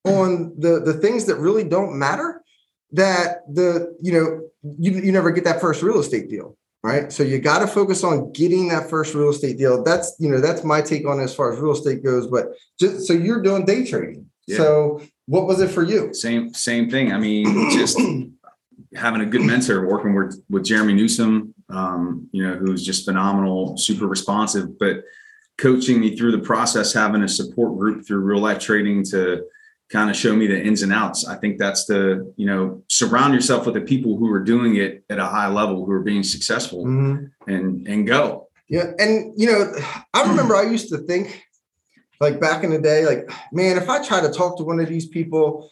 on 0.04 0.54
the 0.58 0.80
the 0.80 0.94
things 0.94 1.26
that 1.26 1.36
really 1.36 1.64
don't 1.64 1.98
matter 1.98 2.42
that 2.92 3.38
the 3.52 3.96
you 4.00 4.12
know 4.12 4.48
you, 4.78 4.92
you 4.92 5.12
never 5.12 5.32
get 5.32 5.44
that 5.44 5.60
first 5.60 5.82
real 5.82 5.98
estate 5.98 6.30
deal 6.30 6.56
right? 6.84 7.12
So 7.12 7.22
you 7.22 7.38
got 7.38 7.60
to 7.60 7.68
focus 7.68 8.02
on 8.02 8.32
getting 8.32 8.66
that 8.68 8.90
first 8.90 9.14
real 9.14 9.30
estate 9.30 9.56
deal. 9.56 9.82
That's 9.82 10.16
you 10.18 10.28
know 10.30 10.40
that's 10.40 10.64
my 10.64 10.80
take 10.80 11.06
on 11.06 11.20
it 11.20 11.24
as 11.24 11.34
far 11.34 11.52
as 11.52 11.60
real 11.60 11.72
estate 11.72 12.02
goes 12.02 12.26
but 12.26 12.48
just 12.78 13.06
so 13.06 13.12
you're 13.12 13.42
doing 13.42 13.64
day 13.64 13.84
trading. 13.84 14.26
Yeah. 14.46 14.56
so 14.56 15.02
what 15.26 15.46
was 15.46 15.60
it 15.60 15.68
for 15.68 15.82
you? 15.82 16.12
Same 16.14 16.52
same 16.54 16.90
thing. 16.90 17.12
I 17.12 17.18
mean, 17.18 17.70
just 17.70 17.98
having 18.94 19.20
a 19.20 19.26
good 19.26 19.42
mentor, 19.42 19.86
working 19.86 20.14
with 20.14 20.42
with 20.50 20.64
Jeremy 20.64 20.94
Newsome, 20.94 21.54
um, 21.72 22.28
you 22.32 22.46
know, 22.46 22.54
who's 22.54 22.84
just 22.84 23.04
phenomenal, 23.04 23.76
super 23.76 24.06
responsive, 24.06 24.78
but 24.78 25.04
coaching 25.58 26.00
me 26.00 26.16
through 26.16 26.32
the 26.32 26.38
process, 26.38 26.92
having 26.92 27.22
a 27.22 27.28
support 27.28 27.76
group 27.78 28.06
through 28.06 28.20
real 28.20 28.40
life 28.40 28.58
trading 28.58 29.04
to 29.04 29.44
kind 29.90 30.08
of 30.08 30.16
show 30.16 30.34
me 30.34 30.46
the 30.46 30.60
ins 30.60 30.82
and 30.82 30.92
outs. 30.92 31.26
I 31.26 31.36
think 31.36 31.58
that's 31.58 31.84
the, 31.84 32.32
you 32.36 32.46
know, 32.46 32.82
surround 32.88 33.34
yourself 33.34 33.66
with 33.66 33.74
the 33.74 33.82
people 33.82 34.16
who 34.16 34.30
are 34.32 34.40
doing 34.42 34.76
it 34.76 35.04
at 35.10 35.18
a 35.18 35.26
high 35.26 35.48
level, 35.48 35.84
who 35.84 35.92
are 35.92 36.02
being 36.02 36.22
successful 36.22 36.84
Mhm. 36.86 37.30
and 37.46 37.86
and 37.86 38.06
go. 38.06 38.48
Yeah. 38.68 38.92
And, 38.98 39.34
you 39.36 39.52
know, 39.52 39.70
I 40.14 40.26
remember 40.28 40.56
I 40.56 40.62
used 40.62 40.88
to 40.90 40.98
think, 40.98 41.42
like 42.20 42.40
back 42.40 42.64
in 42.64 42.70
the 42.70 42.78
day, 42.78 43.04
like, 43.04 43.30
man, 43.52 43.76
if 43.76 43.88
I 43.90 44.02
try 44.02 44.20
to 44.22 44.30
talk 44.30 44.56
to 44.58 44.64
one 44.64 44.80
of 44.80 44.88
these 44.88 45.06
people, 45.08 45.70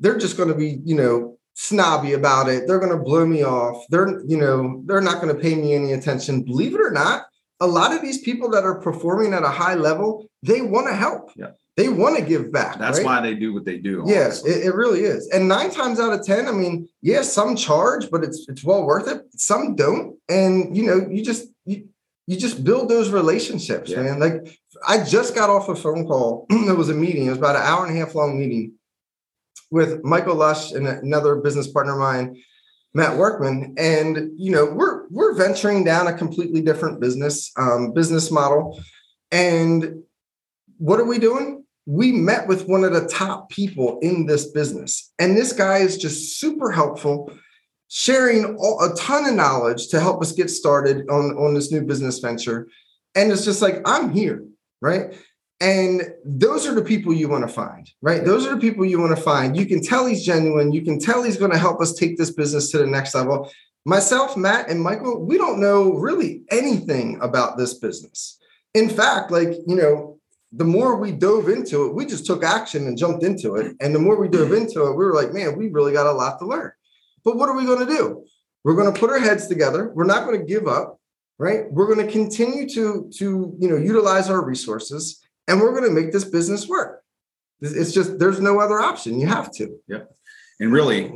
they're 0.00 0.18
just 0.18 0.36
going 0.36 0.50
to 0.50 0.54
be, 0.54 0.80
you 0.84 0.96
know, 0.96 1.38
snobby 1.54 2.12
about 2.14 2.48
it. 2.48 2.66
They're 2.66 2.80
going 2.80 2.96
to 2.96 3.02
blow 3.02 3.26
me 3.26 3.44
off. 3.44 3.84
They're, 3.90 4.22
you 4.24 4.36
know, 4.36 4.82
they're 4.86 5.00
not 5.00 5.20
going 5.20 5.34
to 5.34 5.40
pay 5.40 5.54
me 5.54 5.74
any 5.74 5.92
attention. 5.92 6.42
Believe 6.42 6.74
it 6.74 6.80
or 6.80 6.90
not, 6.90 7.26
a 7.60 7.66
lot 7.66 7.94
of 7.94 8.02
these 8.02 8.18
people 8.18 8.50
that 8.50 8.64
are 8.64 8.80
performing 8.80 9.34
at 9.34 9.44
a 9.44 9.48
high 9.48 9.74
level, 9.74 10.26
they 10.42 10.60
want 10.60 10.88
to 10.88 10.94
help. 10.94 11.30
Yeah. 11.36 11.50
They 11.76 11.88
want 11.88 12.18
to 12.18 12.22
give 12.22 12.52
back. 12.52 12.78
That's 12.78 12.98
right? 12.98 13.06
why 13.06 13.20
they 13.22 13.34
do 13.34 13.54
what 13.54 13.64
they 13.64 13.78
do. 13.78 14.04
Yes, 14.06 14.42
honestly. 14.42 14.50
it, 14.50 14.66
it 14.66 14.74
really 14.74 15.00
is. 15.00 15.28
And 15.28 15.48
nine 15.48 15.70
times 15.70 15.98
out 16.00 16.12
of 16.12 16.24
ten, 16.24 16.46
I 16.46 16.52
mean, 16.52 16.86
yes, 17.00 17.32
some 17.32 17.56
charge, 17.56 18.10
but 18.10 18.22
it's 18.22 18.44
it's 18.48 18.62
well 18.62 18.84
worth 18.84 19.08
it. 19.08 19.22
Some 19.36 19.74
don't, 19.74 20.18
and 20.28 20.76
you 20.76 20.84
know, 20.84 21.06
you 21.10 21.24
just 21.24 21.46
you, 21.64 21.88
you 22.26 22.36
just 22.36 22.62
build 22.62 22.90
those 22.90 23.08
relationships, 23.08 23.90
Yeah. 23.90 24.02
man. 24.02 24.20
Like 24.20 24.60
I 24.86 25.02
just 25.02 25.34
got 25.34 25.48
off 25.48 25.70
a 25.70 25.74
phone 25.74 26.06
call. 26.06 26.46
it 26.50 26.76
was 26.76 26.90
a 26.90 26.94
meeting. 26.94 27.24
It 27.24 27.30
was 27.30 27.38
about 27.38 27.56
an 27.56 27.62
hour 27.62 27.86
and 27.86 27.96
a 27.96 27.98
half 27.98 28.14
long 28.14 28.38
meeting 28.38 28.74
with 29.72 30.04
Michael 30.04 30.36
Lush 30.36 30.72
and 30.72 30.86
another 30.86 31.36
business 31.36 31.66
partner 31.66 31.94
of 31.94 31.98
mine. 31.98 32.42
Matt 32.94 33.16
Workman, 33.16 33.74
and 33.78 34.30
you 34.36 34.52
know 34.52 34.66
we're 34.66 35.08
we're 35.08 35.34
venturing 35.34 35.82
down 35.82 36.08
a 36.08 36.12
completely 36.12 36.60
different 36.60 37.00
business 37.00 37.50
um, 37.56 37.92
business 37.94 38.30
model. 38.30 38.78
And 39.30 40.02
what 40.76 41.00
are 41.00 41.06
we 41.06 41.18
doing? 41.18 41.64
We 41.86 42.12
met 42.12 42.46
with 42.46 42.68
one 42.68 42.84
of 42.84 42.92
the 42.92 43.08
top 43.08 43.48
people 43.48 43.98
in 44.00 44.26
this 44.26 44.50
business, 44.50 45.10
and 45.18 45.34
this 45.34 45.54
guy 45.54 45.78
is 45.78 45.96
just 45.96 46.38
super 46.38 46.70
helpful, 46.70 47.32
sharing 47.88 48.56
all, 48.56 48.84
a 48.84 48.94
ton 48.94 49.24
of 49.24 49.34
knowledge 49.34 49.88
to 49.88 49.98
help 49.98 50.20
us 50.20 50.32
get 50.32 50.50
started 50.50 51.08
on 51.08 51.34
on 51.38 51.54
this 51.54 51.72
new 51.72 51.80
business 51.80 52.18
venture. 52.18 52.68
And 53.14 53.32
it's 53.32 53.46
just 53.46 53.62
like 53.62 53.80
I'm 53.86 54.12
here, 54.12 54.44
right? 54.82 55.14
And 55.62 56.12
those 56.24 56.66
are 56.66 56.74
the 56.74 56.82
people 56.82 57.14
you 57.14 57.28
want 57.28 57.46
to 57.46 57.54
find, 57.54 57.88
right? 58.00 58.24
Those 58.24 58.44
are 58.44 58.56
the 58.56 58.60
people 58.60 58.84
you 58.84 59.00
want 59.00 59.16
to 59.16 59.22
find. 59.22 59.56
You 59.56 59.64
can 59.64 59.80
tell 59.80 60.06
he's 60.06 60.26
genuine. 60.26 60.72
You 60.72 60.82
can 60.82 60.98
tell 60.98 61.22
he's 61.22 61.36
going 61.36 61.52
to 61.52 61.58
help 61.58 61.80
us 61.80 61.94
take 61.94 62.18
this 62.18 62.32
business 62.32 62.72
to 62.72 62.78
the 62.78 62.86
next 62.86 63.14
level. 63.14 63.48
Myself, 63.84 64.36
Matt, 64.36 64.68
and 64.68 64.82
Michael, 64.82 65.24
we 65.24 65.38
don't 65.38 65.60
know 65.60 65.92
really 65.92 66.42
anything 66.50 67.16
about 67.22 67.58
this 67.58 67.74
business. 67.74 68.40
In 68.74 68.88
fact, 68.88 69.30
like, 69.30 69.50
you 69.68 69.76
know, 69.76 70.18
the 70.50 70.64
more 70.64 70.96
we 70.96 71.12
dove 71.12 71.48
into 71.48 71.86
it, 71.86 71.94
we 71.94 72.06
just 72.06 72.26
took 72.26 72.42
action 72.42 72.88
and 72.88 72.98
jumped 72.98 73.22
into 73.22 73.54
it. 73.54 73.76
And 73.80 73.94
the 73.94 74.00
more 74.00 74.20
we 74.20 74.26
dove 74.26 74.48
mm-hmm. 74.48 74.66
into 74.66 74.84
it, 74.88 74.96
we 74.96 75.04
were 75.04 75.14
like, 75.14 75.32
man, 75.32 75.56
we 75.56 75.68
really 75.68 75.92
got 75.92 76.08
a 76.08 76.12
lot 76.12 76.40
to 76.40 76.44
learn. 76.44 76.72
But 77.24 77.36
what 77.36 77.48
are 77.48 77.56
we 77.56 77.66
going 77.66 77.86
to 77.86 77.96
do? 77.96 78.24
We're 78.64 78.74
going 78.74 78.92
to 78.92 78.98
put 78.98 79.10
our 79.10 79.20
heads 79.20 79.46
together. 79.46 79.92
We're 79.94 80.04
not 80.06 80.26
going 80.26 80.40
to 80.40 80.44
give 80.44 80.66
up, 80.66 80.98
right? 81.38 81.70
We're 81.70 81.94
going 81.94 82.04
to 82.04 82.12
continue 82.12 82.68
to, 82.70 83.08
to, 83.18 83.56
you 83.60 83.68
know, 83.68 83.76
utilize 83.76 84.28
our 84.28 84.44
resources 84.44 85.21
and 85.48 85.60
we're 85.60 85.72
going 85.72 85.84
to 85.84 86.00
make 86.00 86.12
this 86.12 86.24
business 86.24 86.68
work. 86.68 87.02
It's 87.60 87.92
just 87.92 88.18
there's 88.18 88.40
no 88.40 88.60
other 88.60 88.80
option. 88.80 89.20
You 89.20 89.28
have 89.28 89.52
to. 89.52 89.78
Yep. 89.88 90.10
And 90.60 90.72
really, 90.72 91.12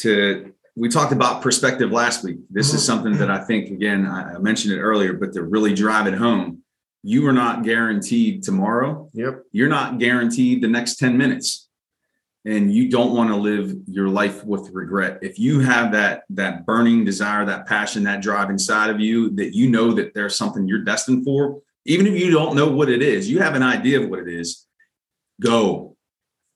to 0.00 0.52
we 0.76 0.88
talked 0.88 1.12
about 1.12 1.40
perspective 1.40 1.92
last 1.92 2.24
week. 2.24 2.38
This 2.50 2.74
is 2.74 2.80
mm-hmm. 2.80 2.86
something 2.86 3.18
that 3.18 3.30
I 3.30 3.44
think 3.44 3.70
again 3.70 4.06
I 4.06 4.38
mentioned 4.38 4.74
it 4.74 4.80
earlier, 4.80 5.12
but 5.12 5.32
to 5.34 5.42
really 5.42 5.74
drive 5.74 6.06
it 6.06 6.14
home, 6.14 6.62
you 7.02 7.26
are 7.26 7.32
not 7.32 7.62
guaranteed 7.62 8.42
tomorrow. 8.42 9.10
Yep. 9.12 9.42
You're 9.52 9.68
not 9.68 9.98
guaranteed 9.98 10.62
the 10.62 10.68
next 10.68 10.96
10 10.96 11.16
minutes. 11.16 11.68
And 12.46 12.74
you 12.74 12.90
don't 12.90 13.14
want 13.14 13.30
to 13.30 13.36
live 13.36 13.74
your 13.86 14.08
life 14.08 14.44
with 14.44 14.70
regret. 14.70 15.18
If 15.22 15.38
you 15.38 15.60
have 15.60 15.92
that 15.92 16.24
that 16.30 16.66
burning 16.66 17.04
desire, 17.04 17.44
that 17.46 17.66
passion, 17.66 18.02
that 18.04 18.20
drive 18.20 18.50
inside 18.50 18.90
of 18.90 19.00
you, 19.00 19.30
that 19.36 19.54
you 19.54 19.70
know 19.70 19.92
that 19.92 20.12
there's 20.12 20.36
something 20.36 20.68
you're 20.68 20.84
destined 20.84 21.24
for, 21.24 21.62
even 21.84 22.06
if 22.06 22.18
you 22.18 22.30
don't 22.30 22.56
know 22.56 22.70
what 22.70 22.88
it 22.88 23.02
is, 23.02 23.28
you 23.28 23.40
have 23.40 23.54
an 23.54 23.62
idea 23.62 24.00
of 24.00 24.08
what 24.08 24.20
it 24.20 24.28
is. 24.28 24.66
Go. 25.40 25.96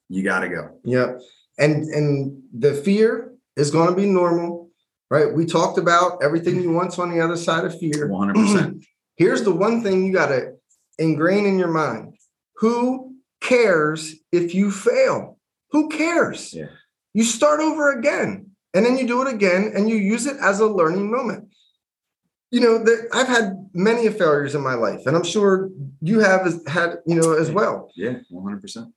You 0.08 0.22
got 0.22 0.40
to 0.40 0.48
go. 0.48 0.78
Yeah. 0.84 1.14
And 1.58 1.84
and 1.84 2.42
the 2.56 2.74
fear 2.74 3.32
is 3.56 3.70
going 3.70 3.90
to 3.90 3.96
be 3.96 4.06
normal, 4.06 4.70
right? 5.10 5.32
We 5.32 5.44
talked 5.44 5.78
about 5.78 6.22
everything 6.22 6.62
you 6.62 6.70
want 6.70 6.98
on 6.98 7.10
the 7.10 7.20
other 7.20 7.36
side 7.36 7.64
of 7.64 7.78
fear. 7.78 8.08
100%. 8.08 8.82
Here's 9.16 9.42
the 9.42 9.52
one 9.52 9.82
thing 9.82 10.06
you 10.06 10.12
got 10.12 10.28
to 10.28 10.52
ingrain 10.98 11.44
in 11.44 11.58
your 11.58 11.72
mind. 11.72 12.14
Who 12.56 13.16
cares 13.40 14.14
if 14.32 14.54
you 14.54 14.70
fail? 14.70 15.38
Who 15.72 15.88
cares? 15.88 16.54
Yeah. 16.54 16.68
You 17.14 17.24
start 17.24 17.60
over 17.60 17.98
again 17.98 18.50
and 18.74 18.86
then 18.86 18.96
you 18.96 19.06
do 19.06 19.26
it 19.26 19.32
again 19.32 19.72
and 19.74 19.88
you 19.90 19.96
use 19.96 20.26
it 20.26 20.36
as 20.40 20.60
a 20.60 20.66
learning 20.66 21.10
moment 21.10 21.47
you 22.50 22.60
know 22.60 22.78
that 22.82 23.08
I've 23.12 23.28
had 23.28 23.68
many 23.74 24.08
failures 24.08 24.54
in 24.54 24.62
my 24.62 24.74
life, 24.74 25.06
and 25.06 25.16
I'm 25.16 25.24
sure 25.24 25.70
you 26.00 26.20
have 26.20 26.46
had, 26.66 26.96
you 27.06 27.14
know, 27.14 27.32
as 27.32 27.50
well. 27.50 27.90
Yeah, 27.94 28.18
100. 28.30 28.60
percent 28.60 28.94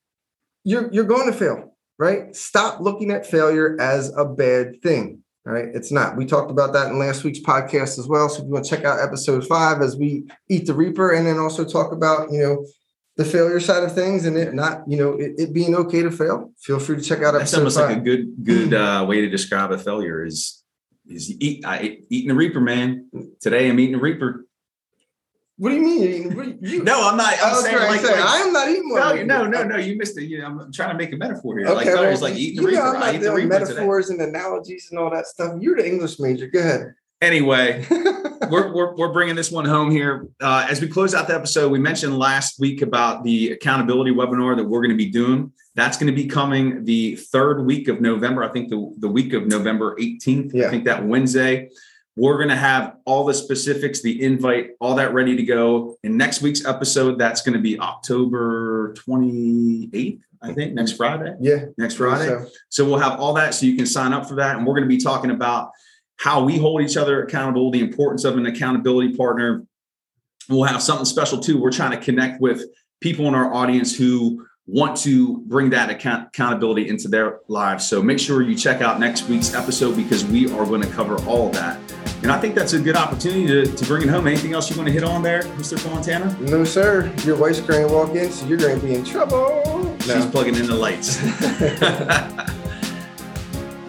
You're 0.63 0.91
you're 0.93 1.05
going 1.05 1.31
to 1.31 1.37
fail, 1.37 1.75
right? 1.97 2.35
Stop 2.35 2.79
looking 2.79 3.11
at 3.11 3.25
failure 3.25 3.79
as 3.79 4.15
a 4.15 4.25
bad 4.25 4.81
thing. 4.81 5.23
Right? 5.43 5.69
It's 5.73 5.91
not. 5.91 6.17
We 6.17 6.27
talked 6.27 6.51
about 6.51 6.71
that 6.73 6.91
in 6.91 6.99
last 6.99 7.23
week's 7.23 7.39
podcast 7.39 7.97
as 7.97 8.07
well. 8.07 8.29
So 8.29 8.41
if 8.41 8.45
you 8.45 8.51
want 8.51 8.65
to 8.65 8.69
check 8.69 8.85
out 8.85 8.99
episode 8.99 9.45
five 9.47 9.81
as 9.81 9.97
we 9.97 10.25
eat 10.49 10.67
the 10.67 10.75
reaper, 10.75 11.11
and 11.11 11.25
then 11.25 11.39
also 11.39 11.65
talk 11.65 11.91
about, 11.91 12.31
you 12.31 12.39
know, 12.39 12.65
the 13.17 13.25
failure 13.25 13.59
side 13.59 13.83
of 13.83 13.93
things 13.93 14.25
and 14.25 14.37
it 14.37 14.53
not, 14.53 14.83
you 14.87 14.97
know, 14.97 15.13
it, 15.13 15.33
it 15.37 15.53
being 15.53 15.75
okay 15.75 16.03
to 16.03 16.11
fail. 16.11 16.51
Feel 16.59 16.79
free 16.79 16.95
to 16.95 17.01
check 17.01 17.19
out 17.23 17.33
episode 17.33 17.39
That's 17.39 17.53
almost 17.55 17.77
five. 17.77 17.89
like 17.89 17.97
a 17.97 18.01
good 18.01 18.43
good 18.43 18.73
uh, 18.75 19.03
way 19.07 19.21
to 19.21 19.29
describe 19.29 19.71
a 19.71 19.79
failure 19.79 20.23
is 20.23 20.60
is 21.11 21.35
eat, 21.39 21.65
I, 21.65 21.99
eating 22.09 22.29
the 22.29 22.35
reaper, 22.35 22.59
man. 22.59 23.07
Today 23.39 23.69
I'm 23.69 23.79
eating 23.79 23.93
the 23.93 24.01
reaper. 24.01 24.45
What 25.57 25.69
do 25.69 25.75
you 25.75 25.81
mean? 25.81 26.59
You, 26.61 26.83
no, 26.83 27.07
I'm 27.07 27.17
not. 27.17 27.35
I'm 27.43 27.61
saying 27.61 27.77
like, 27.77 28.01
say, 28.01 28.19
like, 28.19 28.23
I'm 28.25 28.51
not 28.51 28.67
eating 28.69 28.89
one. 28.89 29.27
No, 29.27 29.43
no, 29.43 29.47
no, 29.47 29.63
no. 29.63 29.77
You 29.77 29.95
missed 29.95 30.17
it. 30.17 30.23
You 30.23 30.39
know, 30.39 30.47
I'm 30.47 30.71
trying 30.71 30.89
to 30.89 30.97
make 30.97 31.13
a 31.13 31.17
metaphor 31.17 31.59
here. 31.59 31.67
Okay, 31.67 31.75
like, 31.75 31.85
well, 31.85 32.19
like 32.19 32.35
eating 32.35 32.63
the 32.63 32.67
reaper. 32.67 32.81
Know, 32.81 32.95
I 32.95 33.13
eat 33.13 33.17
the 33.19 33.45
metaphors 33.45 34.07
today. 34.07 34.23
and 34.23 34.35
analogies 34.35 34.87
and 34.89 34.99
all 34.99 35.11
that 35.11 35.27
stuff. 35.27 35.53
You're 35.59 35.75
the 35.75 35.87
English 35.87 36.19
major. 36.19 36.47
Go 36.47 36.59
ahead. 36.59 36.95
Anyway, 37.21 37.85
we're, 38.49 38.73
we're, 38.73 38.95
we're 38.95 39.13
bringing 39.13 39.35
this 39.35 39.51
one 39.51 39.65
home 39.65 39.91
here. 39.91 40.27
Uh, 40.41 40.65
as 40.67 40.81
we 40.81 40.87
close 40.87 41.13
out 41.13 41.27
the 41.27 41.35
episode, 41.35 41.71
we 41.71 41.77
mentioned 41.77 42.17
last 42.17 42.59
week 42.59 42.81
about 42.81 43.23
the 43.23 43.51
accountability 43.51 44.11
webinar 44.11 44.55
that 44.55 44.63
we're 44.63 44.79
going 44.81 44.89
to 44.89 44.97
be 44.97 45.11
doing. 45.11 45.51
That's 45.75 45.97
going 45.97 46.13
to 46.13 46.15
be 46.15 46.27
coming 46.27 46.83
the 46.83 47.15
third 47.15 47.65
week 47.65 47.87
of 47.87 48.01
November. 48.01 48.43
I 48.43 48.49
think 48.49 48.69
the, 48.69 48.93
the 48.99 49.07
week 49.07 49.33
of 49.33 49.47
November 49.47 49.95
18th. 49.95 50.51
Yeah. 50.53 50.67
I 50.67 50.69
think 50.69 50.85
that 50.85 51.05
Wednesday. 51.05 51.69
We're 52.17 52.35
going 52.35 52.49
to 52.49 52.57
have 52.57 52.97
all 53.05 53.23
the 53.23 53.33
specifics, 53.33 54.01
the 54.01 54.21
invite, 54.21 54.71
all 54.81 54.95
that 54.95 55.13
ready 55.13 55.37
to 55.37 55.43
go. 55.43 55.97
In 56.03 56.17
next 56.17 56.41
week's 56.41 56.65
episode, 56.65 57.17
that's 57.17 57.41
going 57.41 57.53
to 57.53 57.61
be 57.61 57.79
October 57.79 58.93
28th, 59.07 60.19
I 60.41 60.51
think, 60.51 60.73
next 60.73 60.93
Friday. 60.97 61.35
Yeah. 61.39 61.65
Next 61.77 61.95
Friday. 61.95 62.27
So. 62.27 62.47
so 62.67 62.85
we'll 62.85 62.99
have 62.99 63.17
all 63.17 63.33
that 63.35 63.53
so 63.53 63.65
you 63.65 63.77
can 63.77 63.85
sign 63.85 64.11
up 64.11 64.27
for 64.27 64.35
that. 64.35 64.57
And 64.57 64.67
we're 64.67 64.73
going 64.73 64.89
to 64.89 64.93
be 64.93 65.01
talking 65.01 65.31
about 65.31 65.71
how 66.17 66.43
we 66.43 66.57
hold 66.57 66.81
each 66.81 66.97
other 66.97 67.23
accountable, 67.23 67.71
the 67.71 67.79
importance 67.79 68.25
of 68.25 68.37
an 68.37 68.45
accountability 68.45 69.15
partner. 69.15 69.65
We'll 70.49 70.65
have 70.65 70.81
something 70.81 71.05
special 71.05 71.39
too. 71.39 71.61
We're 71.61 71.71
trying 71.71 71.91
to 71.91 71.97
connect 71.97 72.41
with 72.41 72.61
people 72.99 73.27
in 73.27 73.35
our 73.35 73.53
audience 73.53 73.95
who 73.95 74.45
want 74.71 74.95
to 74.95 75.39
bring 75.39 75.69
that 75.71 75.89
account- 75.89 76.27
accountability 76.27 76.87
into 76.87 77.09
their 77.09 77.39
lives. 77.49 77.85
So 77.87 78.01
make 78.01 78.19
sure 78.19 78.41
you 78.41 78.55
check 78.55 78.81
out 78.81 78.99
next 78.99 79.27
week's 79.27 79.53
episode 79.53 79.97
because 79.97 80.23
we 80.23 80.49
are 80.53 80.65
going 80.65 80.81
to 80.81 80.87
cover 80.89 81.21
all 81.25 81.47
of 81.47 81.53
that. 81.53 81.77
And 82.23 82.31
I 82.31 82.39
think 82.39 82.55
that's 82.55 82.73
a 82.73 82.79
good 82.79 82.95
opportunity 82.95 83.47
to, 83.47 83.65
to 83.65 83.85
bring 83.85 84.03
it 84.03 84.09
home. 84.09 84.27
Anything 84.27 84.53
else 84.53 84.69
you 84.69 84.77
want 84.77 84.87
to 84.87 84.93
hit 84.93 85.03
on 85.03 85.21
there, 85.23 85.41
Mr. 85.41 85.77
Fontana? 85.77 86.37
No, 86.39 86.63
sir. 86.63 87.11
Your 87.25 87.35
wife's 87.35 87.59
going 87.59 87.85
to 87.85 87.93
walk 87.93 88.11
in, 88.15 88.31
so 88.31 88.45
you're 88.45 88.57
going 88.57 88.79
to 88.79 88.85
be 88.85 88.93
in 88.93 89.03
trouble. 89.03 89.97
She's 89.99 90.25
plugging 90.27 90.55
in 90.55 90.67
the 90.67 90.75
lights. 90.75 91.19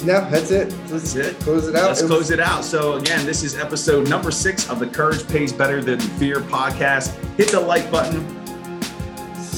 No, 0.05 0.29
that's 0.31 0.51
it. 0.51 0.75
Let's 0.91 1.15
it. 1.15 1.39
close 1.39 1.69
it 1.69 1.77
out. 1.77 1.85
Let's 1.85 2.03
it 2.03 2.07
close 2.09 2.31
it 2.33 2.41
out. 2.41 2.65
So 2.65 2.95
again, 2.95 3.25
this 3.25 3.45
is 3.45 3.57
episode 3.57 4.09
number 4.09 4.33
six 4.33 4.69
of 4.69 4.81
the 4.81 4.87
Courage 4.89 5.27
Pays 5.29 5.53
Better 5.53 5.81
Than 5.81 6.01
Fear 6.01 6.41
podcast. 6.41 7.15
Hit 7.37 7.53
the 7.53 7.61
like 7.61 7.89
button. 7.89 8.42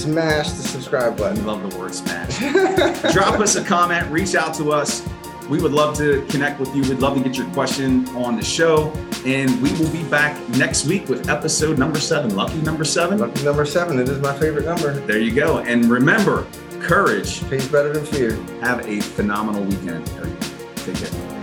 Smash 0.04 0.50
the 0.50 0.62
subscribe 0.62 1.16
button. 1.16 1.40
I 1.40 1.44
love 1.44 1.70
the 1.70 1.78
word 1.78 1.94
smash. 1.94 2.38
Drop 3.14 3.40
us 3.40 3.56
a 3.56 3.64
comment. 3.64 4.06
Reach 4.10 4.34
out 4.34 4.52
to 4.56 4.70
us. 4.70 5.02
We 5.48 5.62
would 5.62 5.72
love 5.72 5.96
to 5.96 6.26
connect 6.28 6.60
with 6.60 6.76
you. 6.76 6.82
We'd 6.82 6.98
love 6.98 7.16
to 7.16 7.24
get 7.24 7.38
your 7.38 7.50
question 7.54 8.06
on 8.10 8.36
the 8.36 8.44
show. 8.44 8.92
And 9.24 9.62
we 9.62 9.72
will 9.78 9.90
be 9.90 10.04
back 10.10 10.38
next 10.50 10.84
week 10.84 11.08
with 11.08 11.30
episode 11.30 11.78
number 11.78 11.98
seven. 11.98 12.36
Lucky 12.36 12.58
number 12.58 12.84
seven. 12.84 13.16
Lucky 13.18 13.42
number 13.44 13.64
seven. 13.64 13.98
It 13.98 14.10
is 14.10 14.20
my 14.20 14.38
favorite 14.38 14.66
number. 14.66 14.92
There 14.92 15.18
you 15.18 15.34
go. 15.34 15.60
And 15.60 15.86
remember, 15.86 16.46
courage 16.80 17.42
pays 17.48 17.66
better 17.66 17.90
than 17.94 18.04
fear. 18.04 18.34
Have 18.60 18.86
a 18.86 19.00
phenomenal 19.00 19.64
weekend. 19.64 20.04
Take 20.84 20.96
care. 20.96 21.33